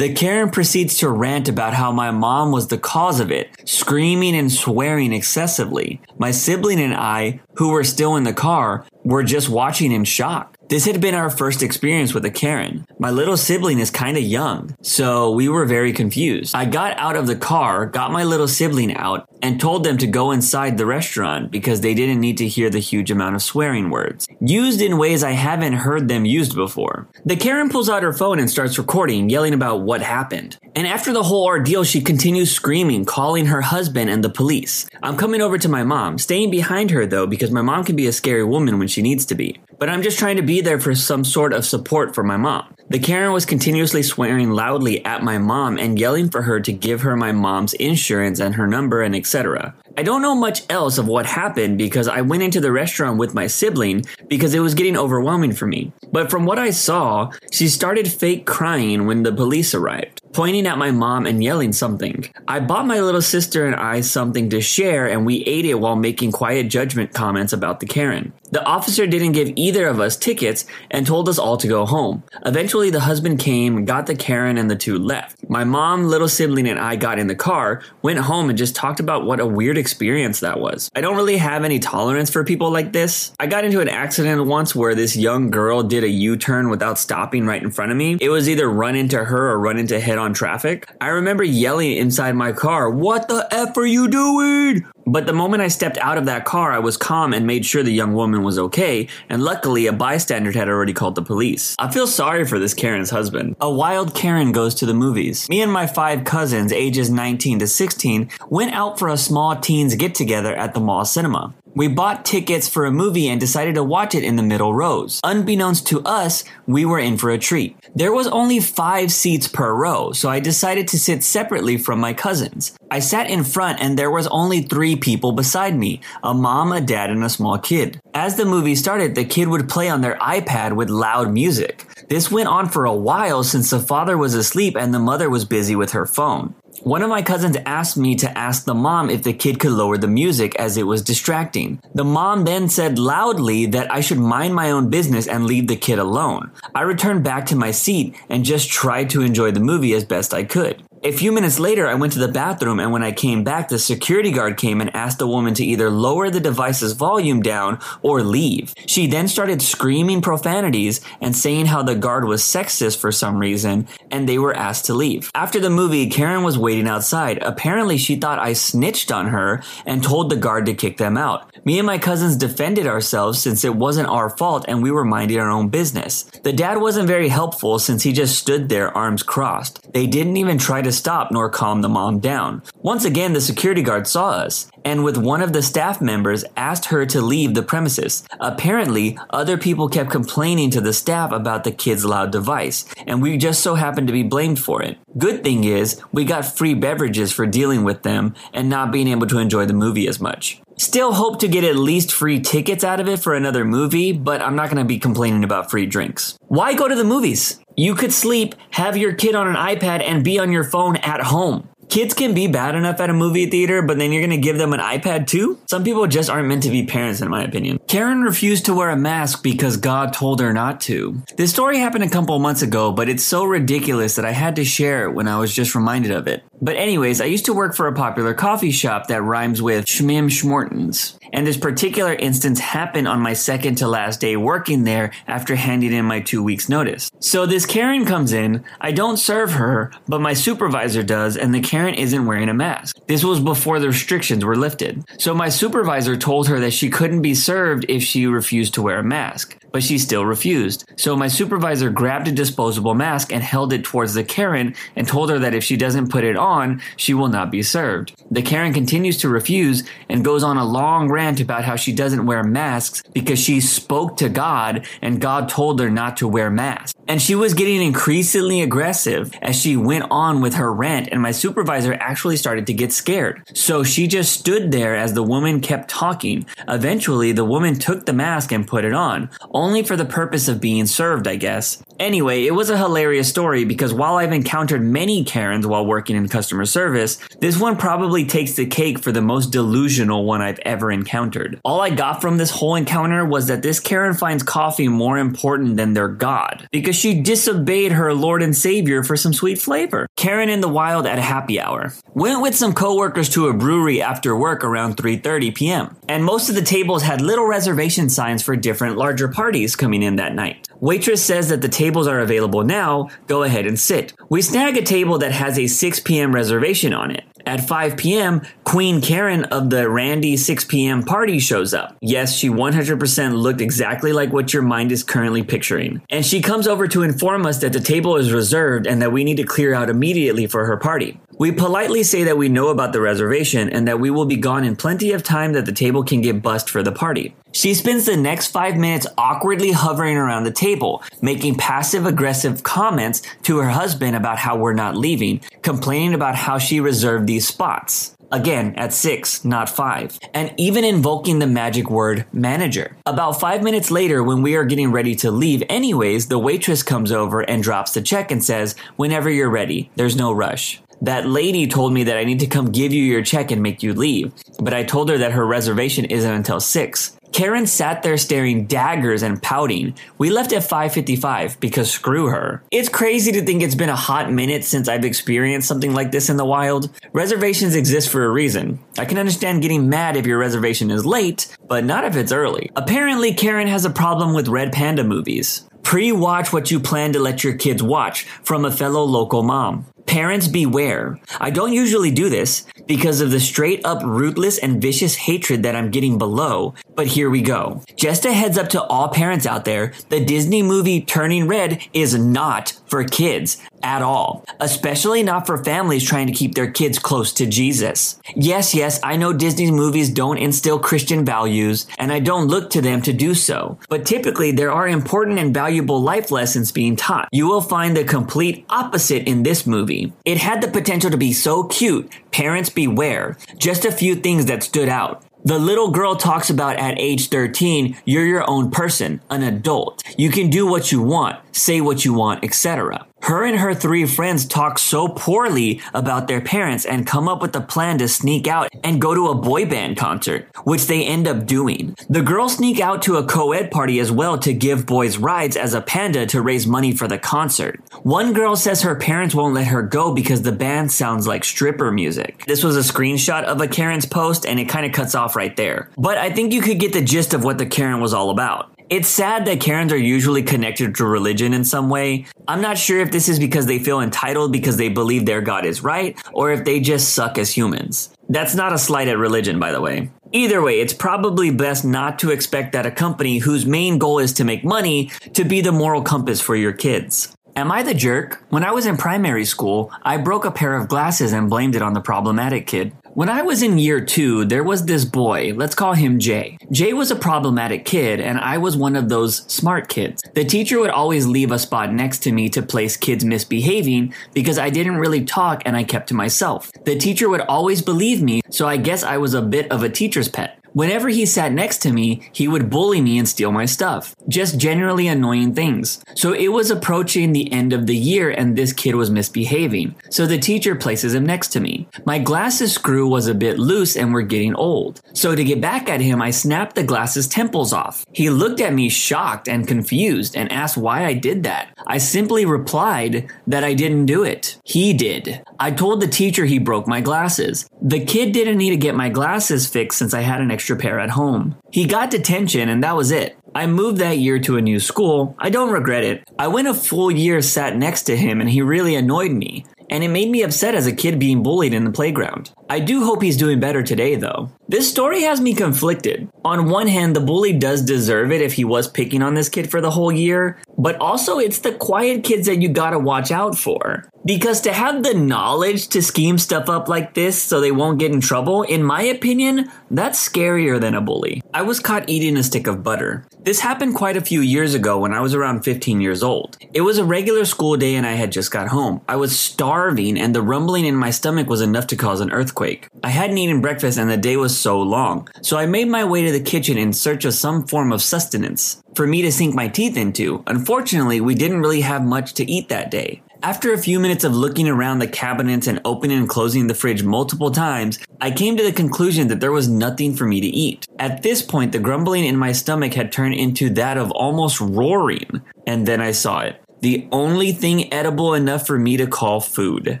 The 0.02 0.12
Karen 0.12 0.50
proceeds 0.50 0.96
to 0.96 1.08
rant 1.08 1.48
about 1.48 1.74
how 1.74 1.92
my 1.92 2.10
mom 2.10 2.50
was 2.50 2.66
the 2.66 2.76
cause 2.76 3.20
of 3.20 3.30
it, 3.30 3.50
screaming 3.64 4.34
and 4.34 4.50
swearing 4.50 5.12
excessively. 5.12 6.00
My 6.18 6.32
sibling 6.32 6.80
and 6.80 6.92
I, 6.92 7.40
who 7.54 7.68
were 7.68 7.84
still 7.84 8.16
in 8.16 8.24
the 8.24 8.32
car, 8.32 8.84
were 9.04 9.22
just 9.22 9.48
watching 9.48 9.92
in 9.92 10.02
shock. 10.02 10.58
This 10.72 10.86
had 10.86 11.02
been 11.02 11.14
our 11.14 11.28
first 11.28 11.62
experience 11.62 12.14
with 12.14 12.24
a 12.24 12.30
Karen. 12.30 12.86
My 12.98 13.10
little 13.10 13.36
sibling 13.36 13.78
is 13.78 13.90
kind 13.90 14.16
of 14.16 14.22
young, 14.22 14.74
so 14.80 15.30
we 15.30 15.46
were 15.46 15.66
very 15.66 15.92
confused. 15.92 16.54
I 16.54 16.64
got 16.64 16.96
out 16.96 17.14
of 17.14 17.26
the 17.26 17.36
car, 17.36 17.84
got 17.84 18.10
my 18.10 18.24
little 18.24 18.48
sibling 18.48 18.96
out, 18.96 19.28
and 19.42 19.60
told 19.60 19.84
them 19.84 19.98
to 19.98 20.06
go 20.06 20.30
inside 20.30 20.78
the 20.78 20.86
restaurant 20.86 21.50
because 21.50 21.82
they 21.82 21.92
didn't 21.92 22.20
need 22.20 22.38
to 22.38 22.48
hear 22.48 22.70
the 22.70 22.78
huge 22.78 23.10
amount 23.10 23.34
of 23.34 23.42
swearing 23.42 23.90
words, 23.90 24.26
used 24.40 24.80
in 24.80 24.96
ways 24.96 25.22
I 25.22 25.32
haven't 25.32 25.74
heard 25.74 26.08
them 26.08 26.24
used 26.24 26.54
before. 26.54 27.06
The 27.26 27.36
Karen 27.36 27.68
pulls 27.68 27.90
out 27.90 28.02
her 28.02 28.14
phone 28.14 28.38
and 28.38 28.50
starts 28.50 28.78
recording, 28.78 29.28
yelling 29.28 29.52
about 29.52 29.82
what 29.82 30.00
happened. 30.00 30.56
And 30.74 30.86
after 30.86 31.12
the 31.12 31.24
whole 31.24 31.44
ordeal, 31.44 31.84
she 31.84 32.00
continues 32.00 32.50
screaming, 32.50 33.04
calling 33.04 33.44
her 33.44 33.60
husband 33.60 34.08
and 34.08 34.24
the 34.24 34.30
police. 34.30 34.86
I'm 35.02 35.18
coming 35.18 35.42
over 35.42 35.58
to 35.58 35.68
my 35.68 35.84
mom, 35.84 36.16
staying 36.16 36.50
behind 36.50 36.92
her 36.92 37.04
though, 37.04 37.26
because 37.26 37.50
my 37.50 37.60
mom 37.60 37.84
can 37.84 37.94
be 37.94 38.06
a 38.06 38.12
scary 38.12 38.44
woman 38.44 38.78
when 38.78 38.88
she 38.88 39.02
needs 39.02 39.26
to 39.26 39.34
be. 39.34 39.60
But 39.82 39.90
I'm 39.90 40.02
just 40.02 40.16
trying 40.16 40.36
to 40.36 40.42
be 40.42 40.60
there 40.60 40.78
for 40.78 40.94
some 40.94 41.24
sort 41.24 41.52
of 41.52 41.66
support 41.66 42.14
for 42.14 42.22
my 42.22 42.36
mom. 42.36 42.72
The 42.88 43.00
Karen 43.00 43.32
was 43.32 43.44
continuously 43.44 44.04
swearing 44.04 44.50
loudly 44.52 45.04
at 45.04 45.24
my 45.24 45.38
mom 45.38 45.76
and 45.76 45.98
yelling 45.98 46.30
for 46.30 46.42
her 46.42 46.60
to 46.60 46.72
give 46.72 47.00
her 47.00 47.16
my 47.16 47.32
mom's 47.32 47.74
insurance 47.74 48.38
and 48.38 48.54
her 48.54 48.68
number 48.68 49.02
and 49.02 49.16
etc. 49.16 49.74
I 49.96 50.04
don't 50.04 50.22
know 50.22 50.36
much 50.36 50.62
else 50.70 50.98
of 50.98 51.08
what 51.08 51.26
happened 51.26 51.78
because 51.78 52.06
I 52.06 52.20
went 52.20 52.44
into 52.44 52.60
the 52.60 52.70
restaurant 52.70 53.18
with 53.18 53.34
my 53.34 53.48
sibling 53.48 54.04
because 54.28 54.54
it 54.54 54.60
was 54.60 54.74
getting 54.74 54.96
overwhelming 54.96 55.52
for 55.52 55.66
me. 55.66 55.90
But 56.12 56.30
from 56.30 56.46
what 56.46 56.60
I 56.60 56.70
saw, 56.70 57.32
she 57.50 57.66
started 57.66 58.06
fake 58.06 58.46
crying 58.46 59.08
when 59.08 59.24
the 59.24 59.32
police 59.32 59.74
arrived 59.74 60.21
pointing 60.32 60.66
at 60.66 60.78
my 60.78 60.90
mom 60.90 61.26
and 61.26 61.42
yelling 61.42 61.72
something. 61.72 62.24
I 62.48 62.60
bought 62.60 62.86
my 62.86 63.00
little 63.00 63.22
sister 63.22 63.66
and 63.66 63.74
I 63.74 64.00
something 64.00 64.50
to 64.50 64.60
share 64.60 65.06
and 65.06 65.26
we 65.26 65.44
ate 65.44 65.64
it 65.64 65.74
while 65.74 65.96
making 65.96 66.32
quiet 66.32 66.68
judgment 66.68 67.12
comments 67.12 67.52
about 67.52 67.80
the 67.80 67.86
Karen. 67.86 68.32
The 68.52 68.62
officer 68.64 69.06
didn't 69.06 69.32
give 69.32 69.50
either 69.56 69.86
of 69.86 69.98
us 69.98 70.14
tickets 70.14 70.66
and 70.90 71.06
told 71.06 71.28
us 71.30 71.38
all 71.38 71.56
to 71.56 71.66
go 71.66 71.86
home. 71.86 72.22
Eventually, 72.44 72.90
the 72.90 73.00
husband 73.00 73.38
came, 73.38 73.86
got 73.86 74.04
the 74.04 74.14
Karen, 74.14 74.58
and 74.58 74.70
the 74.70 74.76
two 74.76 74.98
left. 74.98 75.48
My 75.48 75.64
mom, 75.64 76.04
little 76.04 76.28
sibling, 76.28 76.68
and 76.68 76.78
I 76.78 76.96
got 76.96 77.18
in 77.18 77.28
the 77.28 77.34
car, 77.34 77.82
went 78.02 78.18
home, 78.18 78.50
and 78.50 78.58
just 78.58 78.76
talked 78.76 79.00
about 79.00 79.24
what 79.24 79.40
a 79.40 79.46
weird 79.46 79.78
experience 79.78 80.40
that 80.40 80.60
was. 80.60 80.90
I 80.94 81.00
don't 81.00 81.16
really 81.16 81.38
have 81.38 81.64
any 81.64 81.78
tolerance 81.78 82.28
for 82.28 82.44
people 82.44 82.70
like 82.70 82.92
this. 82.92 83.32
I 83.40 83.46
got 83.46 83.64
into 83.64 83.80
an 83.80 83.88
accident 83.88 84.44
once 84.44 84.74
where 84.74 84.94
this 84.94 85.16
young 85.16 85.50
girl 85.50 85.82
did 85.82 86.04
a 86.04 86.08
U 86.10 86.36
turn 86.36 86.68
without 86.68 86.98
stopping 86.98 87.46
right 87.46 87.62
in 87.62 87.70
front 87.70 87.90
of 87.90 87.96
me. 87.96 88.18
It 88.20 88.28
was 88.28 88.50
either 88.50 88.68
run 88.68 88.96
into 88.96 89.24
her 89.24 89.50
or 89.50 89.58
run 89.58 89.78
into 89.78 89.98
head 89.98 90.18
on 90.22 90.32
traffic. 90.32 90.88
I 91.00 91.08
remember 91.08 91.44
yelling 91.44 91.92
inside 91.96 92.32
my 92.32 92.52
car, 92.52 92.88
What 92.88 93.28
the 93.28 93.46
F 93.50 93.76
are 93.76 93.84
you 93.84 94.08
doing? 94.08 94.86
But 95.04 95.26
the 95.26 95.32
moment 95.32 95.62
I 95.62 95.68
stepped 95.68 95.98
out 95.98 96.16
of 96.16 96.26
that 96.26 96.44
car, 96.44 96.70
I 96.70 96.78
was 96.78 96.96
calm 96.96 97.34
and 97.34 97.46
made 97.46 97.66
sure 97.66 97.82
the 97.82 97.92
young 97.92 98.14
woman 98.14 98.44
was 98.44 98.58
okay, 98.58 99.08
and 99.28 99.42
luckily 99.42 99.86
a 99.86 99.92
bystander 99.92 100.52
had 100.52 100.68
already 100.68 100.92
called 100.92 101.16
the 101.16 101.22
police. 101.22 101.74
I 101.78 101.90
feel 101.90 102.06
sorry 102.06 102.46
for 102.46 102.60
this 102.60 102.72
Karen's 102.72 103.10
husband. 103.10 103.56
A 103.60 103.70
wild 103.70 104.14
Karen 104.14 104.52
goes 104.52 104.74
to 104.76 104.86
the 104.86 104.94
movies. 104.94 105.48
Me 105.48 105.60
and 105.60 105.72
my 105.72 105.88
five 105.88 106.24
cousins, 106.24 106.72
ages 106.72 107.10
19 107.10 107.58
to 107.58 107.66
16, 107.66 108.30
went 108.48 108.72
out 108.72 108.98
for 108.98 109.08
a 109.08 109.16
small 109.16 109.56
teens 109.56 109.96
get 109.96 110.14
together 110.14 110.54
at 110.54 110.72
the 110.72 110.80
mall 110.80 111.04
cinema. 111.04 111.52
We 111.74 111.88
bought 111.88 112.26
tickets 112.26 112.68
for 112.68 112.84
a 112.84 112.90
movie 112.90 113.28
and 113.28 113.40
decided 113.40 113.76
to 113.76 113.82
watch 113.82 114.14
it 114.14 114.24
in 114.24 114.36
the 114.36 114.42
middle 114.42 114.74
rows. 114.74 115.20
Unbeknownst 115.24 115.86
to 115.86 116.02
us, 116.02 116.44
we 116.66 116.84
were 116.84 116.98
in 116.98 117.16
for 117.16 117.30
a 117.30 117.38
treat. 117.38 117.76
There 117.94 118.12
was 118.12 118.26
only 118.26 118.60
five 118.60 119.10
seats 119.10 119.48
per 119.48 119.72
row, 119.72 120.12
so 120.12 120.28
I 120.28 120.38
decided 120.38 120.86
to 120.88 120.98
sit 120.98 121.24
separately 121.24 121.78
from 121.78 121.98
my 121.98 122.12
cousins. 122.12 122.76
I 122.90 122.98
sat 122.98 123.30
in 123.30 123.42
front 123.42 123.80
and 123.80 123.98
there 123.98 124.10
was 124.10 124.26
only 124.26 124.60
three 124.60 124.96
people 124.96 125.32
beside 125.32 125.74
me, 125.74 126.02
a 126.22 126.34
mom, 126.34 126.72
a 126.72 126.80
dad, 126.80 127.08
and 127.08 127.24
a 127.24 127.30
small 127.30 127.56
kid. 127.56 128.00
As 128.12 128.36
the 128.36 128.44
movie 128.44 128.74
started, 128.74 129.14
the 129.14 129.24
kid 129.24 129.48
would 129.48 129.70
play 129.70 129.88
on 129.88 130.02
their 130.02 130.18
iPad 130.18 130.74
with 130.74 130.90
loud 130.90 131.32
music. 131.32 131.86
This 132.08 132.30
went 132.30 132.48
on 132.48 132.68
for 132.68 132.84
a 132.84 132.94
while 132.94 133.42
since 133.44 133.70
the 133.70 133.80
father 133.80 134.18
was 134.18 134.34
asleep 134.34 134.76
and 134.76 134.92
the 134.92 134.98
mother 134.98 135.30
was 135.30 135.46
busy 135.46 135.74
with 135.74 135.92
her 135.92 136.04
phone. 136.04 136.54
One 136.80 137.02
of 137.02 137.10
my 137.10 137.22
cousins 137.22 137.56
asked 137.66 137.96
me 137.96 138.16
to 138.16 138.38
ask 138.38 138.64
the 138.64 138.74
mom 138.74 139.10
if 139.10 139.22
the 139.22 139.32
kid 139.32 139.60
could 139.60 139.72
lower 139.72 139.98
the 139.98 140.08
music 140.08 140.56
as 140.56 140.76
it 140.76 140.86
was 140.86 141.02
distracting. 141.02 141.80
The 141.94 142.04
mom 142.04 142.44
then 142.44 142.68
said 142.68 142.98
loudly 142.98 143.66
that 143.66 143.92
I 143.92 144.00
should 144.00 144.18
mind 144.18 144.54
my 144.54 144.70
own 144.70 144.90
business 144.90 145.28
and 145.28 145.46
leave 145.46 145.68
the 145.68 145.76
kid 145.76 145.98
alone. 145.98 146.50
I 146.74 146.82
returned 146.82 147.22
back 147.22 147.46
to 147.46 147.56
my 147.56 147.70
seat 147.70 148.16
and 148.28 148.44
just 148.44 148.70
tried 148.70 149.10
to 149.10 149.22
enjoy 149.22 149.52
the 149.52 149.60
movie 149.60 149.94
as 149.94 150.04
best 150.04 150.34
I 150.34 150.44
could. 150.44 150.82
A 151.04 151.10
few 151.10 151.32
minutes 151.32 151.58
later, 151.58 151.88
I 151.88 151.94
went 151.94 152.12
to 152.12 152.20
the 152.20 152.28
bathroom, 152.28 152.78
and 152.78 152.92
when 152.92 153.02
I 153.02 153.10
came 153.10 153.42
back, 153.42 153.68
the 153.68 153.80
security 153.80 154.30
guard 154.30 154.56
came 154.56 154.80
and 154.80 154.94
asked 154.94 155.18
the 155.18 155.26
woman 155.26 155.52
to 155.54 155.64
either 155.64 155.90
lower 155.90 156.30
the 156.30 156.38
device's 156.38 156.92
volume 156.92 157.42
down 157.42 157.80
or 158.02 158.22
leave. 158.22 158.72
She 158.86 159.08
then 159.08 159.26
started 159.26 159.62
screaming 159.62 160.22
profanities 160.22 161.00
and 161.20 161.34
saying 161.34 161.66
how 161.66 161.82
the 161.82 161.96
guard 161.96 162.26
was 162.26 162.44
sexist 162.44 162.98
for 162.98 163.10
some 163.10 163.38
reason, 163.38 163.88
and 164.12 164.28
they 164.28 164.38
were 164.38 164.54
asked 164.54 164.84
to 164.84 164.94
leave. 164.94 165.28
After 165.34 165.58
the 165.58 165.70
movie, 165.70 166.08
Karen 166.08 166.44
was 166.44 166.56
waiting 166.56 166.86
outside. 166.86 167.42
Apparently, 167.42 167.98
she 167.98 168.14
thought 168.14 168.38
I 168.38 168.52
snitched 168.52 169.10
on 169.10 169.26
her 169.26 169.64
and 169.84 170.04
told 170.04 170.30
the 170.30 170.36
guard 170.36 170.66
to 170.66 170.74
kick 170.74 170.98
them 170.98 171.16
out. 171.16 171.52
Me 171.64 171.78
and 171.78 171.86
my 171.86 171.98
cousins 171.98 172.36
defended 172.36 172.86
ourselves 172.86 173.40
since 173.40 173.64
it 173.64 173.74
wasn't 173.74 174.08
our 174.08 174.30
fault 174.30 174.64
and 174.66 174.82
we 174.82 174.90
were 174.90 175.04
minding 175.04 175.38
our 175.38 175.50
own 175.50 175.68
business. 175.68 176.24
The 176.42 176.52
dad 176.52 176.80
wasn't 176.80 177.06
very 177.06 177.28
helpful 177.28 177.78
since 177.78 178.02
he 178.02 178.12
just 178.12 178.36
stood 178.36 178.68
there, 178.68 178.96
arms 178.96 179.22
crossed. 179.22 179.92
They 179.92 180.08
didn't 180.08 180.36
even 180.36 180.58
try 180.58 180.82
to 180.82 180.91
stop 180.92 181.30
nor 181.30 181.48
calm 181.50 181.82
the 181.82 181.88
mom 181.88 182.20
down. 182.20 182.62
Once 182.76 183.04
again, 183.04 183.32
the 183.32 183.40
security 183.40 183.82
guard 183.82 184.06
saw 184.06 184.30
us 184.30 184.70
and 184.84 185.04
with 185.04 185.16
one 185.16 185.42
of 185.42 185.52
the 185.52 185.62
staff 185.62 186.00
members 186.00 186.44
asked 186.56 186.86
her 186.86 187.06
to 187.06 187.20
leave 187.20 187.54
the 187.54 187.62
premises. 187.62 188.24
Apparently, 188.40 189.18
other 189.30 189.56
people 189.56 189.88
kept 189.88 190.10
complaining 190.10 190.70
to 190.70 190.80
the 190.80 190.92
staff 190.92 191.32
about 191.32 191.64
the 191.64 191.72
kid's 191.72 192.04
loud 192.04 192.32
device, 192.32 192.84
and 193.06 193.22
we 193.22 193.36
just 193.36 193.62
so 193.62 193.74
happened 193.74 194.06
to 194.06 194.12
be 194.12 194.22
blamed 194.22 194.58
for 194.58 194.82
it. 194.82 194.98
Good 195.16 195.44
thing 195.44 195.64
is, 195.64 196.00
we 196.12 196.24
got 196.24 196.56
free 196.56 196.74
beverages 196.74 197.32
for 197.32 197.46
dealing 197.46 197.84
with 197.84 198.02
them 198.02 198.34
and 198.52 198.68
not 198.68 198.92
being 198.92 199.08
able 199.08 199.26
to 199.28 199.38
enjoy 199.38 199.66
the 199.66 199.72
movie 199.72 200.08
as 200.08 200.20
much. 200.20 200.60
Still 200.76 201.12
hope 201.12 201.38
to 201.40 201.48
get 201.48 201.64
at 201.64 201.76
least 201.76 202.10
free 202.10 202.40
tickets 202.40 202.82
out 202.82 202.98
of 202.98 203.08
it 203.08 203.20
for 203.20 203.34
another 203.34 203.64
movie, 203.64 204.12
but 204.12 204.40
I'm 204.40 204.56
not 204.56 204.68
going 204.68 204.82
to 204.82 204.84
be 204.84 204.98
complaining 204.98 205.44
about 205.44 205.70
free 205.70 205.86
drinks. 205.86 206.36
Why 206.48 206.74
go 206.74 206.88
to 206.88 206.94
the 206.94 207.04
movies? 207.04 207.60
You 207.76 207.94
could 207.94 208.12
sleep, 208.12 208.54
have 208.70 208.96
your 208.96 209.14
kid 209.14 209.34
on 209.34 209.48
an 209.48 209.56
iPad, 209.56 210.02
and 210.02 210.24
be 210.24 210.38
on 210.38 210.52
your 210.52 210.64
phone 210.64 210.96
at 210.96 211.22
home. 211.22 211.68
Kids 211.88 212.14
can 212.14 212.32
be 212.32 212.46
bad 212.46 212.74
enough 212.74 213.00
at 213.00 213.10
a 213.10 213.12
movie 213.12 213.46
theater, 213.46 213.82
but 213.82 213.98
then 213.98 214.12
you're 214.12 214.22
gonna 214.22 214.38
give 214.38 214.56
them 214.56 214.72
an 214.72 214.80
iPad 214.80 215.26
too? 215.26 215.58
Some 215.66 215.84
people 215.84 216.06
just 216.06 216.30
aren't 216.30 216.48
meant 216.48 216.62
to 216.62 216.70
be 216.70 216.86
parents, 216.86 217.20
in 217.20 217.28
my 217.28 217.42
opinion. 217.42 217.78
Karen 217.86 218.22
refused 218.22 218.64
to 218.64 218.74
wear 218.74 218.88
a 218.88 218.96
mask 218.96 219.42
because 219.42 219.76
God 219.76 220.14
told 220.14 220.40
her 220.40 220.54
not 220.54 220.80
to. 220.82 221.20
This 221.36 221.50
story 221.50 221.78
happened 221.78 222.04
a 222.04 222.08
couple 222.08 222.38
months 222.38 222.62
ago, 222.62 222.92
but 222.92 223.10
it's 223.10 223.24
so 223.24 223.44
ridiculous 223.44 224.16
that 224.16 224.24
I 224.24 224.30
had 224.30 224.56
to 224.56 224.64
share 224.64 225.04
it 225.04 225.12
when 225.12 225.28
I 225.28 225.38
was 225.38 225.54
just 225.54 225.74
reminded 225.74 226.12
of 226.12 226.26
it. 226.26 226.42
But 226.62 226.76
anyways, 226.76 227.20
I 227.20 227.24
used 227.24 227.46
to 227.46 227.52
work 227.52 227.74
for 227.74 227.88
a 227.88 227.92
popular 227.92 228.34
coffee 228.34 228.70
shop 228.70 229.08
that 229.08 229.22
rhymes 229.22 229.60
with 229.60 229.84
Schmim 229.84 230.26
Schmortens. 230.26 231.18
And 231.32 231.44
this 231.44 231.56
particular 231.56 232.12
instance 232.12 232.60
happened 232.60 233.08
on 233.08 233.18
my 233.18 233.32
second 233.32 233.76
to 233.76 233.88
last 233.88 234.20
day 234.20 234.36
working 234.36 234.84
there 234.84 235.10
after 235.26 235.56
handing 235.56 235.92
in 235.92 236.04
my 236.04 236.20
two 236.20 236.40
weeks 236.40 236.68
notice. 236.68 237.10
So 237.18 237.46
this 237.46 237.66
Karen 237.66 238.04
comes 238.04 238.32
in, 238.32 238.64
I 238.80 238.92
don't 238.92 239.16
serve 239.16 239.54
her, 239.54 239.90
but 240.06 240.20
my 240.20 240.34
supervisor 240.34 241.02
does, 241.02 241.36
and 241.36 241.52
the 241.52 241.60
Karen 241.60 241.94
isn't 241.94 242.26
wearing 242.26 242.48
a 242.48 242.54
mask. 242.54 242.96
This 243.08 243.24
was 243.24 243.40
before 243.40 243.80
the 243.80 243.88
restrictions 243.88 244.44
were 244.44 244.56
lifted. 244.56 245.02
So 245.18 245.34
my 245.34 245.48
supervisor 245.48 246.16
told 246.16 246.46
her 246.46 246.60
that 246.60 246.72
she 246.72 246.90
couldn't 246.90 247.22
be 247.22 247.34
served 247.34 247.86
if 247.88 248.04
she 248.04 248.26
refused 248.26 248.74
to 248.74 248.82
wear 248.82 249.00
a 249.00 249.04
mask 249.04 249.58
but 249.72 249.82
she 249.82 249.98
still 249.98 250.24
refused. 250.24 250.84
So 250.96 251.16
my 251.16 251.28
supervisor 251.28 251.90
grabbed 251.90 252.28
a 252.28 252.32
disposable 252.32 252.94
mask 252.94 253.32
and 253.32 253.42
held 253.42 253.72
it 253.72 253.84
towards 253.84 254.14
the 254.14 254.24
Karen 254.24 254.74
and 254.96 255.08
told 255.08 255.30
her 255.30 255.38
that 255.38 255.54
if 255.54 255.64
she 255.64 255.76
doesn't 255.76 256.10
put 256.10 256.24
it 256.24 256.36
on, 256.36 256.80
she 256.96 257.14
will 257.14 257.28
not 257.28 257.50
be 257.50 257.62
served. 257.62 258.14
The 258.30 258.42
Karen 258.42 258.72
continues 258.72 259.18
to 259.18 259.28
refuse 259.28 259.84
and 260.08 260.24
goes 260.24 260.42
on 260.42 260.56
a 260.56 260.64
long 260.64 261.10
rant 261.10 261.40
about 261.40 261.64
how 261.64 261.76
she 261.76 261.92
doesn't 261.92 262.26
wear 262.26 262.42
masks 262.44 263.02
because 263.12 263.38
she 263.38 263.60
spoke 263.60 264.16
to 264.18 264.28
God 264.28 264.86
and 265.00 265.20
God 265.20 265.48
told 265.48 265.80
her 265.80 265.90
not 265.90 266.16
to 266.18 266.28
wear 266.28 266.50
masks. 266.50 266.92
And 267.12 267.20
she 267.20 267.34
was 267.34 267.52
getting 267.52 267.82
increasingly 267.82 268.62
aggressive 268.62 269.34
as 269.42 269.54
she 269.54 269.76
went 269.76 270.06
on 270.10 270.40
with 270.40 270.54
her 270.54 270.72
rant 270.72 271.10
and 271.12 271.20
my 271.20 271.30
supervisor 271.30 271.92
actually 271.92 272.38
started 272.38 272.66
to 272.68 272.72
get 272.72 272.90
scared. 272.90 273.42
So 273.52 273.84
she 273.84 274.06
just 274.06 274.32
stood 274.32 274.72
there 274.72 274.96
as 274.96 275.12
the 275.12 275.22
woman 275.22 275.60
kept 275.60 275.90
talking. 275.90 276.46
Eventually, 276.68 277.32
the 277.32 277.44
woman 277.44 277.74
took 277.78 278.06
the 278.06 278.14
mask 278.14 278.50
and 278.50 278.66
put 278.66 278.86
it 278.86 278.94
on 278.94 279.28
only 279.50 279.82
for 279.82 279.94
the 279.94 280.06
purpose 280.06 280.48
of 280.48 280.62
being 280.62 280.86
served, 280.86 281.28
I 281.28 281.36
guess. 281.36 281.82
Anyway, 282.02 282.46
it 282.46 282.50
was 282.50 282.68
a 282.68 282.76
hilarious 282.76 283.28
story 283.28 283.64
because 283.64 283.94
while 283.94 284.16
I've 284.16 284.32
encountered 284.32 284.82
many 284.82 285.22
Karens 285.22 285.68
while 285.68 285.86
working 285.86 286.16
in 286.16 286.28
customer 286.28 286.66
service, 286.66 287.16
this 287.38 287.56
one 287.60 287.76
probably 287.76 288.26
takes 288.26 288.54
the 288.54 288.66
cake 288.66 288.98
for 288.98 289.12
the 289.12 289.22
most 289.22 289.52
delusional 289.52 290.24
one 290.24 290.42
I've 290.42 290.58
ever 290.64 290.90
encountered. 290.90 291.60
All 291.62 291.80
I 291.80 291.90
got 291.90 292.20
from 292.20 292.38
this 292.38 292.50
whole 292.50 292.74
encounter 292.74 293.24
was 293.24 293.46
that 293.46 293.62
this 293.62 293.78
Karen 293.78 294.14
finds 294.14 294.42
coffee 294.42 294.88
more 294.88 295.16
important 295.16 295.76
than 295.76 295.92
their 295.92 296.08
God 296.08 296.66
because 296.72 296.96
she 296.96 297.20
disobeyed 297.22 297.92
her 297.92 298.12
Lord 298.12 298.42
and 298.42 298.56
Savior 298.56 299.04
for 299.04 299.16
some 299.16 299.32
sweet 299.32 299.60
flavor. 299.60 300.08
Karen 300.16 300.48
in 300.48 300.60
the 300.60 300.68
wild 300.68 301.06
at 301.06 301.20
a 301.20 301.22
happy 301.22 301.60
hour. 301.60 301.92
Went 302.14 302.42
with 302.42 302.56
some 302.56 302.72
coworkers 302.72 303.28
to 303.28 303.46
a 303.46 303.54
brewery 303.54 304.02
after 304.02 304.36
work 304.36 304.64
around 304.64 304.96
3:30 304.96 305.54
p.m. 305.54 305.96
And 306.12 306.26
most 306.26 306.50
of 306.50 306.54
the 306.54 306.60
tables 306.60 307.02
had 307.02 307.22
little 307.22 307.46
reservation 307.46 308.10
signs 308.10 308.42
for 308.42 308.54
different 308.54 308.98
larger 308.98 309.28
parties 309.28 309.74
coming 309.74 310.02
in 310.02 310.16
that 310.16 310.34
night. 310.34 310.68
Waitress 310.78 311.24
says 311.24 311.48
that 311.48 311.62
the 311.62 311.70
tables 311.70 312.06
are 312.06 312.20
available 312.20 312.64
now. 312.64 313.08
Go 313.28 313.44
ahead 313.44 313.66
and 313.66 313.80
sit. 313.80 314.12
We 314.28 314.42
snag 314.42 314.76
a 314.76 314.82
table 314.82 315.16
that 315.20 315.32
has 315.32 315.58
a 315.58 315.66
6 315.66 316.00
p.m. 316.00 316.34
reservation 316.34 316.92
on 316.92 317.12
it. 317.12 317.24
At 317.46 317.66
5 317.66 317.96
p.m., 317.96 318.42
Queen 318.64 319.00
Karen 319.00 319.44
of 319.44 319.70
the 319.70 319.88
Randy 319.88 320.36
6 320.36 320.64
p.m. 320.64 321.02
party 321.02 321.38
shows 321.38 321.74
up. 321.74 321.96
Yes, 322.00 322.36
she 322.36 322.48
100% 322.48 323.34
looked 323.34 323.60
exactly 323.60 324.12
like 324.12 324.32
what 324.32 324.52
your 324.52 324.62
mind 324.62 324.92
is 324.92 325.02
currently 325.02 325.42
picturing. 325.42 326.02
And 326.10 326.24
she 326.24 326.40
comes 326.40 326.66
over 326.66 326.86
to 326.88 327.02
inform 327.02 327.46
us 327.46 327.58
that 327.58 327.72
the 327.72 327.80
table 327.80 328.16
is 328.16 328.32
reserved 328.32 328.86
and 328.86 329.02
that 329.02 329.12
we 329.12 329.24
need 329.24 329.36
to 329.38 329.44
clear 329.44 329.74
out 329.74 329.90
immediately 329.90 330.46
for 330.46 330.64
her 330.64 330.76
party. 330.76 331.20
We 331.38 331.50
politely 331.50 332.02
say 332.02 332.24
that 332.24 332.36
we 332.36 332.48
know 332.48 332.68
about 332.68 332.92
the 332.92 333.00
reservation 333.00 333.68
and 333.70 333.88
that 333.88 333.98
we 333.98 334.10
will 334.10 334.26
be 334.26 334.36
gone 334.36 334.64
in 334.64 334.76
plenty 334.76 335.12
of 335.12 335.22
time 335.22 335.54
that 335.54 335.66
the 335.66 335.72
table 335.72 336.04
can 336.04 336.20
get 336.20 336.42
bussed 336.42 336.70
for 336.70 336.82
the 336.82 336.92
party. 336.92 337.34
She 337.52 337.74
spends 337.74 338.06
the 338.06 338.16
next 338.16 338.48
five 338.48 338.76
minutes 338.76 339.06
awkwardly 339.18 339.72
hovering 339.72 340.16
around 340.16 340.44
the 340.44 340.52
table, 340.52 341.02
making 341.20 341.56
passive 341.56 342.06
aggressive 342.06 342.62
comments 342.62 343.22
to 343.42 343.58
her 343.58 343.68
husband 343.68 344.16
about 344.16 344.38
how 344.38 344.56
we're 344.56 344.72
not 344.72 344.96
leaving, 344.96 345.40
complaining 345.62 346.14
about 346.14 346.34
how 346.34 346.58
she 346.58 346.80
reserved 346.80 347.26
these 347.32 347.48
spots. 347.48 348.14
Again, 348.30 348.74
at 348.76 348.92
six, 348.92 349.42
not 349.42 349.68
five. 349.68 350.18
And 350.34 350.52
even 350.58 350.84
invoking 350.84 351.38
the 351.38 351.46
magic 351.46 351.90
word 351.90 352.26
manager. 352.32 352.96
About 353.06 353.40
five 353.40 353.62
minutes 353.62 353.90
later, 353.90 354.22
when 354.22 354.42
we 354.42 354.54
are 354.54 354.64
getting 354.64 354.92
ready 354.92 355.14
to 355.16 355.30
leave 355.30 355.62
anyways, 355.70 356.28
the 356.28 356.38
waitress 356.38 356.82
comes 356.82 357.10
over 357.10 357.40
and 357.40 357.62
drops 357.62 357.94
the 357.94 358.02
check 358.02 358.30
and 358.30 358.44
says, 358.44 358.74
whenever 358.96 359.30
you're 359.30 359.50
ready, 359.50 359.90
there's 359.96 360.16
no 360.16 360.30
rush 360.32 360.82
that 361.02 361.26
lady 361.26 361.66
told 361.66 361.92
me 361.92 362.04
that 362.04 362.16
I 362.16 362.22
need 362.22 362.38
to 362.40 362.46
come 362.46 362.70
give 362.70 362.92
you 362.92 363.02
your 363.02 363.22
check 363.22 363.50
and 363.50 363.60
make 363.60 363.82
you 363.82 363.92
leave. 363.92 364.32
But 364.60 364.72
I 364.72 364.84
told 364.84 365.10
her 365.10 365.18
that 365.18 365.32
her 365.32 365.44
reservation 365.44 366.04
isn't 366.04 366.32
until 366.32 366.60
6. 366.60 367.18
Karen 367.32 367.66
sat 367.66 368.02
there 368.02 368.18
staring 368.18 368.66
daggers 368.66 369.22
and 369.22 369.42
pouting. 369.42 369.94
We 370.18 370.30
left 370.30 370.52
at 370.52 370.62
5:55 370.62 371.58
because 371.60 371.90
screw 371.90 372.26
her. 372.26 372.62
It's 372.70 372.88
crazy 372.88 373.32
to 373.32 373.42
think 373.42 373.62
it's 373.62 373.74
been 373.74 373.88
a 373.88 373.96
hot 373.96 374.30
minute 374.30 374.64
since 374.64 374.88
I've 374.88 375.04
experienced 375.04 375.66
something 375.66 375.94
like 375.94 376.12
this 376.12 376.28
in 376.28 376.36
the 376.36 376.44
wild. 376.44 376.90
Reservations 377.12 377.74
exist 377.74 378.10
for 378.10 378.24
a 378.24 378.30
reason. 378.30 378.78
I 378.98 379.06
can 379.06 379.18
understand 379.18 379.62
getting 379.62 379.88
mad 379.88 380.16
if 380.16 380.26
your 380.26 380.38
reservation 380.38 380.90
is 380.90 381.06
late, 381.06 381.48
but 381.66 381.84
not 381.84 382.04
if 382.04 382.16
it's 382.16 382.32
early. 382.32 382.70
Apparently 382.76 383.32
Karen 383.32 383.66
has 383.66 383.84
a 383.84 383.90
problem 383.90 384.34
with 384.34 384.48
Red 384.48 384.72
Panda 384.72 385.02
movies. 385.02 385.64
Pre-watch 385.82 386.52
what 386.52 386.70
you 386.70 386.80
plan 386.80 387.12
to 387.12 387.18
let 387.18 387.42
your 387.42 387.54
kids 387.54 387.82
watch 387.82 388.24
from 388.44 388.64
a 388.64 388.70
fellow 388.70 389.02
local 389.02 389.42
mom. 389.42 389.86
Parents 390.06 390.48
beware. 390.48 391.18
I 391.40 391.50
don't 391.50 391.72
usually 391.72 392.10
do 392.10 392.28
this 392.28 392.66
because 392.86 393.20
of 393.20 393.30
the 393.30 393.40
straight 393.40 393.84
up 393.84 394.02
ruthless 394.02 394.58
and 394.58 394.82
vicious 394.82 395.14
hatred 395.14 395.62
that 395.62 395.76
I'm 395.76 395.90
getting 395.90 396.18
below, 396.18 396.74
but 396.94 397.06
here 397.06 397.30
we 397.30 397.40
go. 397.42 397.82
Just 397.96 398.24
a 398.24 398.32
heads 398.32 398.58
up 398.58 398.68
to 398.70 398.82
all 398.82 399.08
parents 399.08 399.46
out 399.46 399.64
there, 399.64 399.92
the 400.08 400.24
Disney 400.24 400.62
movie 400.62 401.00
Turning 401.00 401.46
Red 401.46 401.82
is 401.92 402.14
not 402.18 402.78
for 402.86 403.04
kids 403.04 403.58
at 403.82 404.02
all, 404.02 404.44
especially 404.60 405.22
not 405.22 405.46
for 405.46 405.62
families 405.64 406.04
trying 406.04 406.26
to 406.26 406.32
keep 406.32 406.54
their 406.54 406.70
kids 406.70 406.98
close 406.98 407.32
to 407.34 407.46
Jesus. 407.46 408.20
Yes, 408.34 408.74
yes, 408.74 409.00
I 409.02 409.16
know 409.16 409.32
Disney's 409.32 409.70
movies 409.70 410.10
don't 410.10 410.38
instill 410.38 410.78
Christian 410.78 411.24
values, 411.24 411.86
and 411.98 412.12
I 412.12 412.20
don't 412.20 412.48
look 412.48 412.70
to 412.70 412.80
them 412.80 413.02
to 413.02 413.12
do 413.12 413.34
so, 413.34 413.78
but 413.88 414.06
typically 414.06 414.52
there 414.52 414.72
are 414.72 414.88
important 414.88 415.38
and 415.38 415.54
valuable 415.54 416.00
life 416.00 416.30
lessons 416.30 416.72
being 416.72 416.96
taught. 416.96 417.28
You 417.32 417.46
will 417.46 417.60
find 417.60 417.96
the 417.96 418.04
complete 418.04 418.64
opposite 418.68 419.26
in 419.26 419.42
this 419.42 419.66
movie. 419.66 420.12
It 420.24 420.38
had 420.38 420.62
the 420.62 420.68
potential 420.68 421.10
to 421.10 421.16
be 421.16 421.32
so 421.32 421.64
cute, 421.64 422.10
parents 422.30 422.70
beware. 422.70 423.36
Just 423.56 423.84
a 423.84 423.92
few 423.92 424.14
things 424.14 424.46
that 424.46 424.62
stood 424.62 424.88
out. 424.88 425.24
The 425.44 425.58
little 425.58 425.90
girl 425.90 426.14
talks 426.14 426.50
about 426.50 426.76
at 426.76 427.00
age 427.00 427.28
13, 427.28 427.96
you're 428.04 428.24
your 428.24 428.48
own 428.48 428.70
person, 428.70 429.20
an 429.28 429.42
adult. 429.42 430.00
You 430.16 430.30
can 430.30 430.50
do 430.50 430.68
what 430.68 430.92
you 430.92 431.02
want, 431.02 431.40
say 431.50 431.80
what 431.80 432.04
you 432.04 432.12
want, 432.12 432.44
etc. 432.44 433.08
Her 433.22 433.44
and 433.44 433.56
her 433.56 433.72
three 433.72 434.04
friends 434.04 434.46
talk 434.46 434.78
so 434.78 435.06
poorly 435.06 435.80
about 435.94 436.26
their 436.26 436.40
parents 436.40 436.84
and 436.84 437.06
come 437.06 437.28
up 437.28 437.40
with 437.40 437.54
a 437.54 437.60
plan 437.60 437.98
to 437.98 438.08
sneak 438.08 438.48
out 438.48 438.68
and 438.82 439.00
go 439.00 439.14
to 439.14 439.28
a 439.28 439.34
boy 439.34 439.64
band 439.64 439.96
concert, 439.96 440.48
which 440.64 440.86
they 440.86 441.04
end 441.04 441.28
up 441.28 441.46
doing. 441.46 441.94
The 442.10 442.22
girls 442.22 442.56
sneak 442.56 442.80
out 442.80 443.00
to 443.02 443.18
a 443.18 443.24
co-ed 443.24 443.70
party 443.70 444.00
as 444.00 444.10
well 444.10 444.38
to 444.38 444.52
give 444.52 444.86
boys 444.86 445.18
rides 445.18 445.56
as 445.56 445.72
a 445.72 445.80
panda 445.80 446.26
to 446.26 446.42
raise 446.42 446.66
money 446.66 446.92
for 446.92 447.06
the 447.06 447.16
concert. 447.16 447.80
One 448.02 448.32
girl 448.32 448.56
says 448.56 448.82
her 448.82 448.96
parents 448.96 449.36
won't 449.36 449.54
let 449.54 449.68
her 449.68 449.82
go 449.82 450.12
because 450.12 450.42
the 450.42 450.50
band 450.50 450.90
sounds 450.90 451.24
like 451.24 451.44
stripper 451.44 451.92
music. 451.92 452.44
This 452.46 452.64
was 452.64 452.76
a 452.76 452.92
screenshot 452.92 453.44
of 453.44 453.60
a 453.60 453.68
Karen's 453.68 454.04
post 454.04 454.44
and 454.44 454.58
it 454.58 454.68
kind 454.68 454.84
of 454.84 454.90
cuts 454.90 455.14
off 455.14 455.36
right 455.36 455.54
there. 455.56 455.90
But 455.96 456.18
I 456.18 456.30
think 456.30 456.52
you 456.52 456.60
could 456.60 456.80
get 456.80 456.92
the 456.92 457.00
gist 457.00 457.34
of 457.34 457.44
what 457.44 457.58
the 457.58 457.66
Karen 457.66 458.00
was 458.00 458.12
all 458.12 458.30
about. 458.30 458.72
It's 458.92 459.08
sad 459.08 459.46
that 459.46 459.58
Karens 459.58 459.90
are 459.90 459.96
usually 459.96 460.42
connected 460.42 460.96
to 460.96 461.06
religion 461.06 461.54
in 461.54 461.64
some 461.64 461.88
way. 461.88 462.26
I'm 462.46 462.60
not 462.60 462.76
sure 462.76 463.00
if 463.00 463.10
this 463.10 463.26
is 463.26 463.38
because 463.38 463.64
they 463.64 463.78
feel 463.78 464.02
entitled 464.02 464.52
because 464.52 464.76
they 464.76 464.90
believe 464.90 465.24
their 465.24 465.40
God 465.40 465.64
is 465.64 465.82
right, 465.82 466.14
or 466.34 466.52
if 466.52 466.66
they 466.66 466.78
just 466.78 467.14
suck 467.14 467.38
as 467.38 467.50
humans. 467.50 468.12
That's 468.28 468.54
not 468.54 468.74
a 468.74 468.76
slight 468.76 469.08
at 469.08 469.16
religion, 469.16 469.58
by 469.58 469.72
the 469.72 469.80
way. 469.80 470.10
Either 470.32 470.60
way, 470.60 470.78
it's 470.78 470.92
probably 470.92 471.50
best 471.50 471.86
not 471.86 472.18
to 472.18 472.32
expect 472.32 472.72
that 472.72 472.84
a 472.84 472.90
company 472.90 473.38
whose 473.38 473.64
main 473.64 473.96
goal 473.96 474.18
is 474.18 474.34
to 474.34 474.44
make 474.44 474.62
money 474.62 475.10
to 475.32 475.42
be 475.42 475.62
the 475.62 475.72
moral 475.72 476.02
compass 476.02 476.42
for 476.42 476.54
your 476.54 476.74
kids. 476.74 477.34
Am 477.56 477.72
I 477.72 477.82
the 477.82 477.94
jerk? 477.94 478.44
When 478.50 478.64
I 478.64 478.72
was 478.72 478.84
in 478.84 478.98
primary 478.98 479.46
school, 479.46 479.90
I 480.02 480.18
broke 480.18 480.44
a 480.44 480.50
pair 480.50 480.74
of 480.74 480.88
glasses 480.88 481.32
and 481.32 481.48
blamed 481.48 481.76
it 481.76 481.82
on 481.82 481.94
the 481.94 482.00
problematic 482.02 482.66
kid. 482.66 482.92
When 483.14 483.28
I 483.28 483.42
was 483.42 483.62
in 483.62 483.76
year 483.76 484.00
two, 484.00 484.46
there 484.46 484.64
was 484.64 484.86
this 484.86 485.04
boy, 485.04 485.52
let's 485.54 485.74
call 485.74 485.92
him 485.92 486.18
Jay. 486.18 486.56
Jay 486.70 486.94
was 486.94 487.10
a 487.10 487.16
problematic 487.16 487.84
kid, 487.84 488.20
and 488.20 488.38
I 488.38 488.56
was 488.56 488.74
one 488.74 488.96
of 488.96 489.10
those 489.10 489.44
smart 489.52 489.90
kids. 489.90 490.22
The 490.32 490.46
teacher 490.46 490.80
would 490.80 490.88
always 490.88 491.26
leave 491.26 491.52
a 491.52 491.58
spot 491.58 491.92
next 491.92 492.20
to 492.20 492.32
me 492.32 492.48
to 492.48 492.62
place 492.62 492.96
kids 492.96 493.22
misbehaving 493.22 494.14
because 494.32 494.56
I 494.56 494.70
didn't 494.70 494.96
really 494.96 495.26
talk 495.26 495.60
and 495.66 495.76
I 495.76 495.84
kept 495.84 496.08
to 496.08 496.14
myself. 496.14 496.72
The 496.84 496.96
teacher 496.96 497.28
would 497.28 497.42
always 497.42 497.82
believe 497.82 498.22
me, 498.22 498.40
so 498.48 498.66
I 498.66 498.78
guess 498.78 499.02
I 499.02 499.18
was 499.18 499.34
a 499.34 499.42
bit 499.42 499.70
of 499.70 499.82
a 499.82 499.90
teacher's 499.90 500.30
pet. 500.30 500.61
Whenever 500.72 501.10
he 501.10 501.26
sat 501.26 501.52
next 501.52 501.78
to 501.82 501.92
me, 501.92 502.22
he 502.32 502.48
would 502.48 502.70
bully 502.70 503.00
me 503.00 503.18
and 503.18 503.28
steal 503.28 503.52
my 503.52 503.66
stuff. 503.66 504.14
Just 504.26 504.58
generally 504.58 505.06
annoying 505.06 505.54
things. 505.54 506.02
So 506.14 506.32
it 506.32 506.48
was 506.48 506.70
approaching 506.70 507.32
the 507.32 507.52
end 507.52 507.74
of 507.74 507.86
the 507.86 507.96
year 507.96 508.30
and 508.30 508.56
this 508.56 508.72
kid 508.72 508.94
was 508.94 509.10
misbehaving. 509.10 509.94
So 510.10 510.26
the 510.26 510.38
teacher 510.38 510.74
places 510.74 511.14
him 511.14 511.26
next 511.26 511.48
to 511.48 511.60
me. 511.60 511.88
My 512.06 512.18
glasses 512.18 512.72
screw 512.72 513.06
was 513.06 513.26
a 513.26 513.34
bit 513.34 513.58
loose 513.58 513.96
and 513.96 514.12
were 514.12 514.22
getting 514.22 514.54
old. 514.54 515.02
So 515.12 515.34
to 515.34 515.44
get 515.44 515.60
back 515.60 515.90
at 515.90 516.00
him, 516.00 516.22
I 516.22 516.30
snapped 516.30 516.74
the 516.74 516.84
glasses 516.84 517.28
temples 517.28 517.74
off. 517.74 518.06
He 518.12 518.30
looked 518.30 518.60
at 518.60 518.72
me 518.72 518.88
shocked 518.88 519.48
and 519.48 519.68
confused 519.68 520.34
and 520.36 520.50
asked 520.50 520.78
why 520.78 521.04
I 521.04 521.12
did 521.12 521.42
that. 521.42 521.76
I 521.86 521.98
simply 521.98 522.46
replied 522.46 523.30
that 523.46 523.64
I 523.64 523.74
didn't 523.74 524.06
do 524.06 524.22
it. 524.22 524.58
He 524.64 524.94
did. 524.94 525.42
I 525.60 525.70
told 525.70 526.00
the 526.00 526.08
teacher 526.08 526.46
he 526.46 526.58
broke 526.58 526.86
my 526.86 527.02
glasses. 527.02 527.68
The 527.82 528.04
kid 528.04 528.32
didn't 528.32 528.58
need 528.58 528.70
to 528.70 528.76
get 528.76 528.94
my 528.94 529.10
glasses 529.10 529.68
fixed 529.68 529.98
since 529.98 530.14
I 530.14 530.20
had 530.20 530.40
an 530.40 530.50
extra 530.50 530.61
pair 530.70 530.98
at 530.98 531.10
home. 531.10 531.56
He 531.70 531.86
got 531.86 532.10
detention 532.10 532.68
and 532.68 532.82
that 532.82 532.96
was 532.96 533.10
it. 533.10 533.36
I 533.54 533.66
moved 533.66 533.98
that 533.98 534.18
year 534.18 534.38
to 534.40 534.56
a 534.56 534.62
new 534.62 534.80
school. 534.80 535.34
I 535.38 535.50
don't 535.50 535.72
regret 535.72 536.04
it. 536.04 536.24
I 536.38 536.48
went 536.48 536.68
a 536.68 536.74
full 536.74 537.10
year 537.10 537.42
sat 537.42 537.76
next 537.76 538.02
to 538.04 538.16
him 538.16 538.40
and 538.40 538.48
he 538.48 538.62
really 538.62 538.94
annoyed 538.94 539.32
me 539.32 539.64
and 539.90 540.02
it 540.02 540.08
made 540.08 540.30
me 540.30 540.42
upset 540.42 540.74
as 540.74 540.86
a 540.86 540.92
kid 540.94 541.18
being 541.18 541.42
bullied 541.42 541.74
in 541.74 541.84
the 541.84 541.92
playground. 541.92 542.50
I 542.72 542.80
do 542.80 543.04
hope 543.04 543.20
he's 543.20 543.36
doing 543.36 543.60
better 543.60 543.82
today 543.82 544.14
though. 544.14 544.50
This 544.66 544.88
story 544.88 545.24
has 545.24 545.42
me 545.42 545.52
conflicted. 545.52 546.30
On 546.42 546.70
one 546.70 546.86
hand, 546.86 547.14
the 547.14 547.20
bully 547.20 547.52
does 547.52 547.82
deserve 547.82 548.32
it 548.32 548.40
if 548.40 548.54
he 548.54 548.64
was 548.64 548.88
picking 548.88 549.20
on 549.20 549.34
this 549.34 549.50
kid 549.50 549.70
for 549.70 549.82
the 549.82 549.90
whole 549.90 550.10
year, 550.10 550.58
but 550.78 550.96
also 550.96 551.38
it's 551.38 551.58
the 551.58 551.74
quiet 551.74 552.24
kids 552.24 552.46
that 552.46 552.62
you 552.62 552.70
gotta 552.70 552.98
watch 552.98 553.30
out 553.30 553.58
for. 553.58 554.08
Because 554.24 554.62
to 554.62 554.72
have 554.72 555.02
the 555.02 555.12
knowledge 555.12 555.88
to 555.88 556.00
scheme 556.00 556.38
stuff 556.38 556.70
up 556.70 556.88
like 556.88 557.12
this 557.12 557.42
so 557.42 557.60
they 557.60 557.72
won't 557.72 557.98
get 557.98 558.12
in 558.12 558.20
trouble, 558.20 558.62
in 558.62 558.82
my 558.82 559.02
opinion, 559.02 559.70
that's 559.90 560.26
scarier 560.26 560.80
than 560.80 560.94
a 560.94 561.00
bully. 561.00 561.42
I 561.52 561.62
was 561.62 561.80
caught 561.80 562.08
eating 562.08 562.36
a 562.36 562.42
stick 562.44 562.68
of 562.68 562.84
butter. 562.84 563.26
This 563.40 563.60
happened 563.60 563.96
quite 563.96 564.16
a 564.16 564.20
few 564.20 564.40
years 564.40 564.74
ago 564.74 565.00
when 565.00 565.12
I 565.12 565.20
was 565.20 565.34
around 565.34 565.64
15 565.64 566.00
years 566.00 566.22
old. 566.22 566.56
It 566.72 566.82
was 566.82 566.98
a 566.98 567.04
regular 567.04 567.44
school 567.44 567.76
day 567.76 567.96
and 567.96 568.06
I 568.06 568.12
had 568.12 568.30
just 568.32 568.52
got 568.52 568.68
home. 568.68 569.02
I 569.08 569.16
was 569.16 569.38
starving 569.38 570.16
and 570.16 570.34
the 570.34 570.40
rumbling 570.40 570.86
in 570.86 570.94
my 570.94 571.10
stomach 571.10 571.48
was 571.48 571.60
enough 571.60 571.88
to 571.88 571.96
cause 571.96 572.20
an 572.20 572.30
earthquake. 572.30 572.61
I 573.02 573.10
hadn't 573.10 573.38
eaten 573.38 573.60
breakfast 573.60 573.98
and 573.98 574.10
the 574.10 574.16
day 574.16 574.36
was 574.36 574.58
so 574.58 574.80
long. 574.80 575.28
So 575.42 575.56
I 575.58 575.66
made 575.66 575.88
my 575.88 576.04
way 576.04 576.24
to 576.24 576.32
the 576.32 576.40
kitchen 576.40 576.78
in 576.78 576.92
search 576.92 577.24
of 577.24 577.34
some 577.34 577.66
form 577.66 577.92
of 577.92 578.02
sustenance 578.02 578.82
for 578.94 579.06
me 579.06 579.22
to 579.22 579.32
sink 579.32 579.54
my 579.54 579.68
teeth 579.68 579.96
into. 579.96 580.42
Unfortunately, 580.46 581.20
we 581.20 581.34
didn't 581.34 581.60
really 581.60 581.80
have 581.80 582.04
much 582.04 582.34
to 582.34 582.50
eat 582.50 582.68
that 582.68 582.90
day. 582.90 583.22
After 583.42 583.72
a 583.72 583.78
few 583.78 583.98
minutes 583.98 584.22
of 584.22 584.36
looking 584.36 584.68
around 584.68 585.00
the 585.00 585.08
cabinets 585.08 585.66
and 585.66 585.80
opening 585.84 586.18
and 586.18 586.28
closing 586.28 586.68
the 586.68 586.76
fridge 586.76 587.02
multiple 587.02 587.50
times, 587.50 587.98
I 588.20 588.30
came 588.30 588.56
to 588.56 588.62
the 588.62 588.70
conclusion 588.70 589.26
that 589.28 589.40
there 589.40 589.50
was 589.50 589.68
nothing 589.68 590.14
for 590.14 590.26
me 590.28 590.40
to 590.40 590.46
eat. 590.46 590.86
At 591.00 591.22
this 591.22 591.42
point, 591.42 591.72
the 591.72 591.80
grumbling 591.80 592.24
in 592.24 592.36
my 592.36 592.52
stomach 592.52 592.94
had 592.94 593.10
turned 593.10 593.34
into 593.34 593.68
that 593.70 593.98
of 593.98 594.12
almost 594.12 594.60
roaring. 594.60 595.42
And 595.66 595.86
then 595.86 596.00
I 596.00 596.12
saw 596.12 596.42
it. 596.42 596.62
The 596.82 597.08
only 597.10 597.50
thing 597.50 597.92
edible 597.92 598.34
enough 598.34 598.66
for 598.66 598.78
me 598.78 598.96
to 598.96 599.08
call 599.08 599.40
food. 599.40 600.00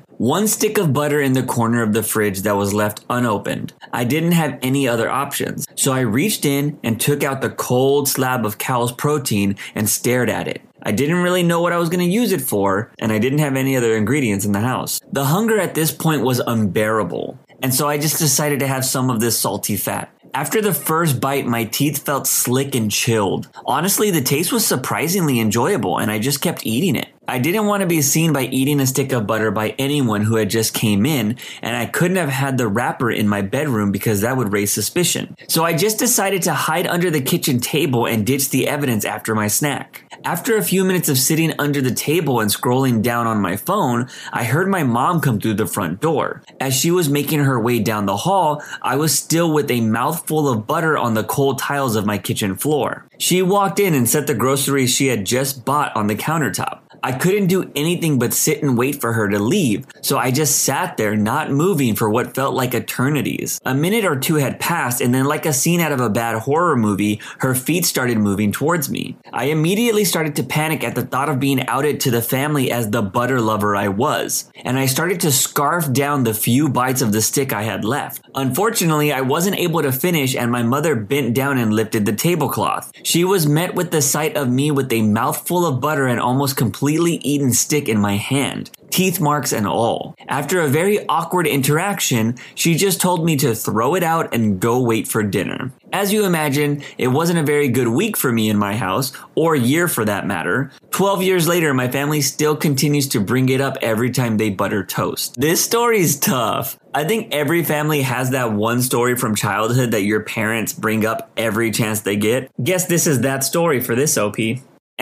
One 0.22 0.46
stick 0.46 0.78
of 0.78 0.92
butter 0.92 1.20
in 1.20 1.32
the 1.32 1.42
corner 1.42 1.82
of 1.82 1.94
the 1.94 2.02
fridge 2.04 2.42
that 2.42 2.54
was 2.54 2.72
left 2.72 3.04
unopened. 3.10 3.72
I 3.92 4.04
didn't 4.04 4.30
have 4.30 4.56
any 4.62 4.86
other 4.86 5.10
options. 5.10 5.66
So 5.74 5.92
I 5.92 6.02
reached 6.02 6.44
in 6.44 6.78
and 6.84 7.00
took 7.00 7.24
out 7.24 7.40
the 7.40 7.50
cold 7.50 8.06
slab 8.08 8.46
of 8.46 8.56
cow's 8.56 8.92
protein 8.92 9.56
and 9.74 9.88
stared 9.88 10.30
at 10.30 10.46
it. 10.46 10.62
I 10.80 10.92
didn't 10.92 11.24
really 11.24 11.42
know 11.42 11.60
what 11.60 11.72
I 11.72 11.78
was 11.78 11.88
going 11.88 12.06
to 12.06 12.14
use 12.14 12.30
it 12.30 12.40
for, 12.40 12.92
and 13.00 13.10
I 13.10 13.18
didn't 13.18 13.40
have 13.40 13.56
any 13.56 13.76
other 13.76 13.96
ingredients 13.96 14.44
in 14.44 14.52
the 14.52 14.60
house. 14.60 15.00
The 15.10 15.24
hunger 15.24 15.58
at 15.58 15.74
this 15.74 15.90
point 15.90 16.22
was 16.22 16.38
unbearable, 16.38 17.36
and 17.60 17.74
so 17.74 17.88
I 17.88 17.98
just 17.98 18.20
decided 18.20 18.60
to 18.60 18.68
have 18.68 18.84
some 18.84 19.10
of 19.10 19.18
this 19.18 19.36
salty 19.36 19.76
fat. 19.76 20.08
After 20.34 20.62
the 20.62 20.72
first 20.72 21.20
bite, 21.20 21.46
my 21.46 21.64
teeth 21.64 21.98
felt 21.98 22.28
slick 22.28 22.76
and 22.76 22.92
chilled. 22.92 23.48
Honestly, 23.66 24.12
the 24.12 24.22
taste 24.22 24.52
was 24.52 24.64
surprisingly 24.64 25.40
enjoyable, 25.40 25.98
and 25.98 26.12
I 26.12 26.20
just 26.20 26.40
kept 26.40 26.64
eating 26.64 26.94
it. 26.94 27.08
I 27.28 27.38
didn't 27.38 27.66
want 27.66 27.82
to 27.82 27.86
be 27.86 28.02
seen 28.02 28.32
by 28.32 28.42
eating 28.46 28.80
a 28.80 28.86
stick 28.86 29.12
of 29.12 29.28
butter 29.28 29.52
by 29.52 29.76
anyone 29.78 30.22
who 30.22 30.34
had 30.36 30.50
just 30.50 30.74
came 30.74 31.06
in, 31.06 31.36
and 31.62 31.76
I 31.76 31.86
couldn't 31.86 32.16
have 32.16 32.28
had 32.28 32.58
the 32.58 32.66
wrapper 32.66 33.12
in 33.12 33.28
my 33.28 33.42
bedroom 33.42 33.92
because 33.92 34.22
that 34.22 34.36
would 34.36 34.52
raise 34.52 34.72
suspicion. 34.72 35.36
So 35.48 35.64
I 35.64 35.72
just 35.72 36.00
decided 36.00 36.42
to 36.42 36.52
hide 36.52 36.88
under 36.88 37.10
the 37.10 37.20
kitchen 37.20 37.60
table 37.60 38.06
and 38.06 38.26
ditch 38.26 38.50
the 38.50 38.66
evidence 38.66 39.04
after 39.04 39.36
my 39.36 39.46
snack. 39.46 40.04
After 40.24 40.56
a 40.56 40.64
few 40.64 40.84
minutes 40.84 41.08
of 41.08 41.16
sitting 41.16 41.52
under 41.60 41.80
the 41.80 41.94
table 41.94 42.40
and 42.40 42.50
scrolling 42.50 43.02
down 43.02 43.28
on 43.28 43.40
my 43.40 43.56
phone, 43.56 44.08
I 44.32 44.42
heard 44.42 44.68
my 44.68 44.82
mom 44.82 45.20
come 45.20 45.40
through 45.40 45.54
the 45.54 45.66
front 45.66 46.00
door. 46.00 46.42
As 46.60 46.74
she 46.74 46.90
was 46.90 47.08
making 47.08 47.40
her 47.40 47.60
way 47.60 47.78
down 47.78 48.06
the 48.06 48.16
hall, 48.16 48.62
I 48.82 48.96
was 48.96 49.16
still 49.16 49.52
with 49.52 49.70
a 49.70 49.80
mouthful 49.80 50.48
of 50.48 50.66
butter 50.66 50.98
on 50.98 51.14
the 51.14 51.24
cold 51.24 51.60
tiles 51.60 51.94
of 51.94 52.04
my 52.04 52.18
kitchen 52.18 52.56
floor. 52.56 53.06
She 53.22 53.40
walked 53.40 53.78
in 53.78 53.94
and 53.94 54.08
set 54.08 54.26
the 54.26 54.34
groceries 54.34 54.92
she 54.92 55.06
had 55.06 55.24
just 55.24 55.64
bought 55.64 55.94
on 55.94 56.08
the 56.08 56.16
countertop. 56.16 56.80
I 57.04 57.12
couldn't 57.12 57.48
do 57.48 57.70
anything 57.74 58.18
but 58.18 58.32
sit 58.32 58.62
and 58.62 58.78
wait 58.78 59.00
for 59.00 59.12
her 59.12 59.28
to 59.28 59.38
leave, 59.40 59.86
so 60.02 60.18
I 60.18 60.30
just 60.30 60.60
sat 60.60 60.96
there 60.96 61.16
not 61.16 61.50
moving 61.50 61.96
for 61.96 62.08
what 62.08 62.34
felt 62.34 62.54
like 62.54 62.74
eternities. 62.74 63.60
A 63.64 63.74
minute 63.74 64.04
or 64.04 64.16
two 64.16 64.36
had 64.36 64.60
passed, 64.60 65.00
and 65.00 65.12
then, 65.12 65.24
like 65.24 65.44
a 65.44 65.52
scene 65.52 65.80
out 65.80 65.90
of 65.90 66.00
a 66.00 66.08
bad 66.08 66.38
horror 66.42 66.76
movie, 66.76 67.20
her 67.38 67.56
feet 67.56 67.84
started 67.84 68.18
moving 68.18 68.52
towards 68.52 68.88
me. 68.88 69.16
I 69.32 69.46
immediately 69.46 70.04
started 70.04 70.36
to 70.36 70.44
panic 70.44 70.84
at 70.84 70.94
the 70.94 71.04
thought 71.04 71.28
of 71.28 71.40
being 71.40 71.66
outed 71.66 71.98
to 72.00 72.12
the 72.12 72.22
family 72.22 72.70
as 72.70 72.90
the 72.90 73.02
butter 73.02 73.40
lover 73.40 73.74
I 73.74 73.88
was, 73.88 74.48
and 74.64 74.78
I 74.78 74.86
started 74.86 75.18
to 75.20 75.32
scarf 75.32 75.92
down 75.92 76.22
the 76.22 76.34
few 76.34 76.68
bites 76.68 77.02
of 77.02 77.10
the 77.10 77.22
stick 77.22 77.52
I 77.52 77.62
had 77.62 77.84
left. 77.84 78.22
Unfortunately, 78.36 79.12
I 79.12 79.22
wasn't 79.22 79.58
able 79.58 79.82
to 79.82 79.90
finish, 79.90 80.36
and 80.36 80.52
my 80.52 80.62
mother 80.62 80.94
bent 80.94 81.34
down 81.34 81.58
and 81.58 81.74
lifted 81.74 82.06
the 82.06 82.12
tablecloth. 82.12 82.92
She 83.12 83.24
was 83.26 83.46
met 83.46 83.74
with 83.74 83.90
the 83.90 84.00
sight 84.00 84.38
of 84.38 84.48
me 84.48 84.70
with 84.70 84.90
a 84.90 85.02
mouthful 85.02 85.66
of 85.66 85.82
butter 85.82 86.06
and 86.06 86.18
almost 86.18 86.56
completely 86.56 87.16
eaten 87.16 87.52
stick 87.52 87.86
in 87.86 88.00
my 88.00 88.16
hand, 88.16 88.70
teeth 88.92 89.20
marks 89.20 89.52
and 89.52 89.66
all. 89.66 90.14
After 90.28 90.60
a 90.60 90.68
very 90.68 91.04
awkward 91.08 91.46
interaction, 91.46 92.36
she 92.54 92.74
just 92.74 93.00
told 93.00 93.24
me 93.24 93.36
to 93.38 93.54
throw 93.54 93.94
it 93.94 94.02
out 94.02 94.34
and 94.34 94.60
go 94.60 94.80
wait 94.80 95.08
for 95.08 95.22
dinner. 95.22 95.72
As 95.92 96.12
you 96.12 96.24
imagine, 96.24 96.82
it 96.96 97.08
wasn't 97.08 97.38
a 97.38 97.42
very 97.42 97.68
good 97.68 97.88
week 97.88 98.16
for 98.16 98.30
me 98.30 98.48
in 98.48 98.56
my 98.56 98.76
house, 98.76 99.12
or 99.34 99.56
year 99.56 99.88
for 99.88 100.04
that 100.04 100.26
matter. 100.26 100.70
12 100.90 101.22
years 101.22 101.48
later, 101.48 101.74
my 101.74 101.88
family 101.88 102.20
still 102.20 102.56
continues 102.56 103.08
to 103.08 103.20
bring 103.20 103.48
it 103.48 103.60
up 103.60 103.76
every 103.82 104.10
time 104.10 104.36
they 104.36 104.50
butter 104.50 104.84
toast. 104.84 105.34
This 105.38 105.64
story's 105.64 106.18
tough. 106.18 106.78
I 106.94 107.04
think 107.04 107.32
every 107.32 107.64
family 107.64 108.02
has 108.02 108.30
that 108.30 108.52
one 108.52 108.82
story 108.82 109.16
from 109.16 109.34
childhood 109.34 109.92
that 109.92 110.02
your 110.02 110.20
parents 110.20 110.72
bring 110.72 111.06
up 111.06 111.30
every 111.36 111.70
chance 111.70 112.00
they 112.00 112.16
get. 112.16 112.50
Guess 112.62 112.86
this 112.86 113.06
is 113.06 113.20
that 113.20 113.44
story 113.44 113.80
for 113.80 113.94
this 113.94 114.16
OP. 114.18 114.36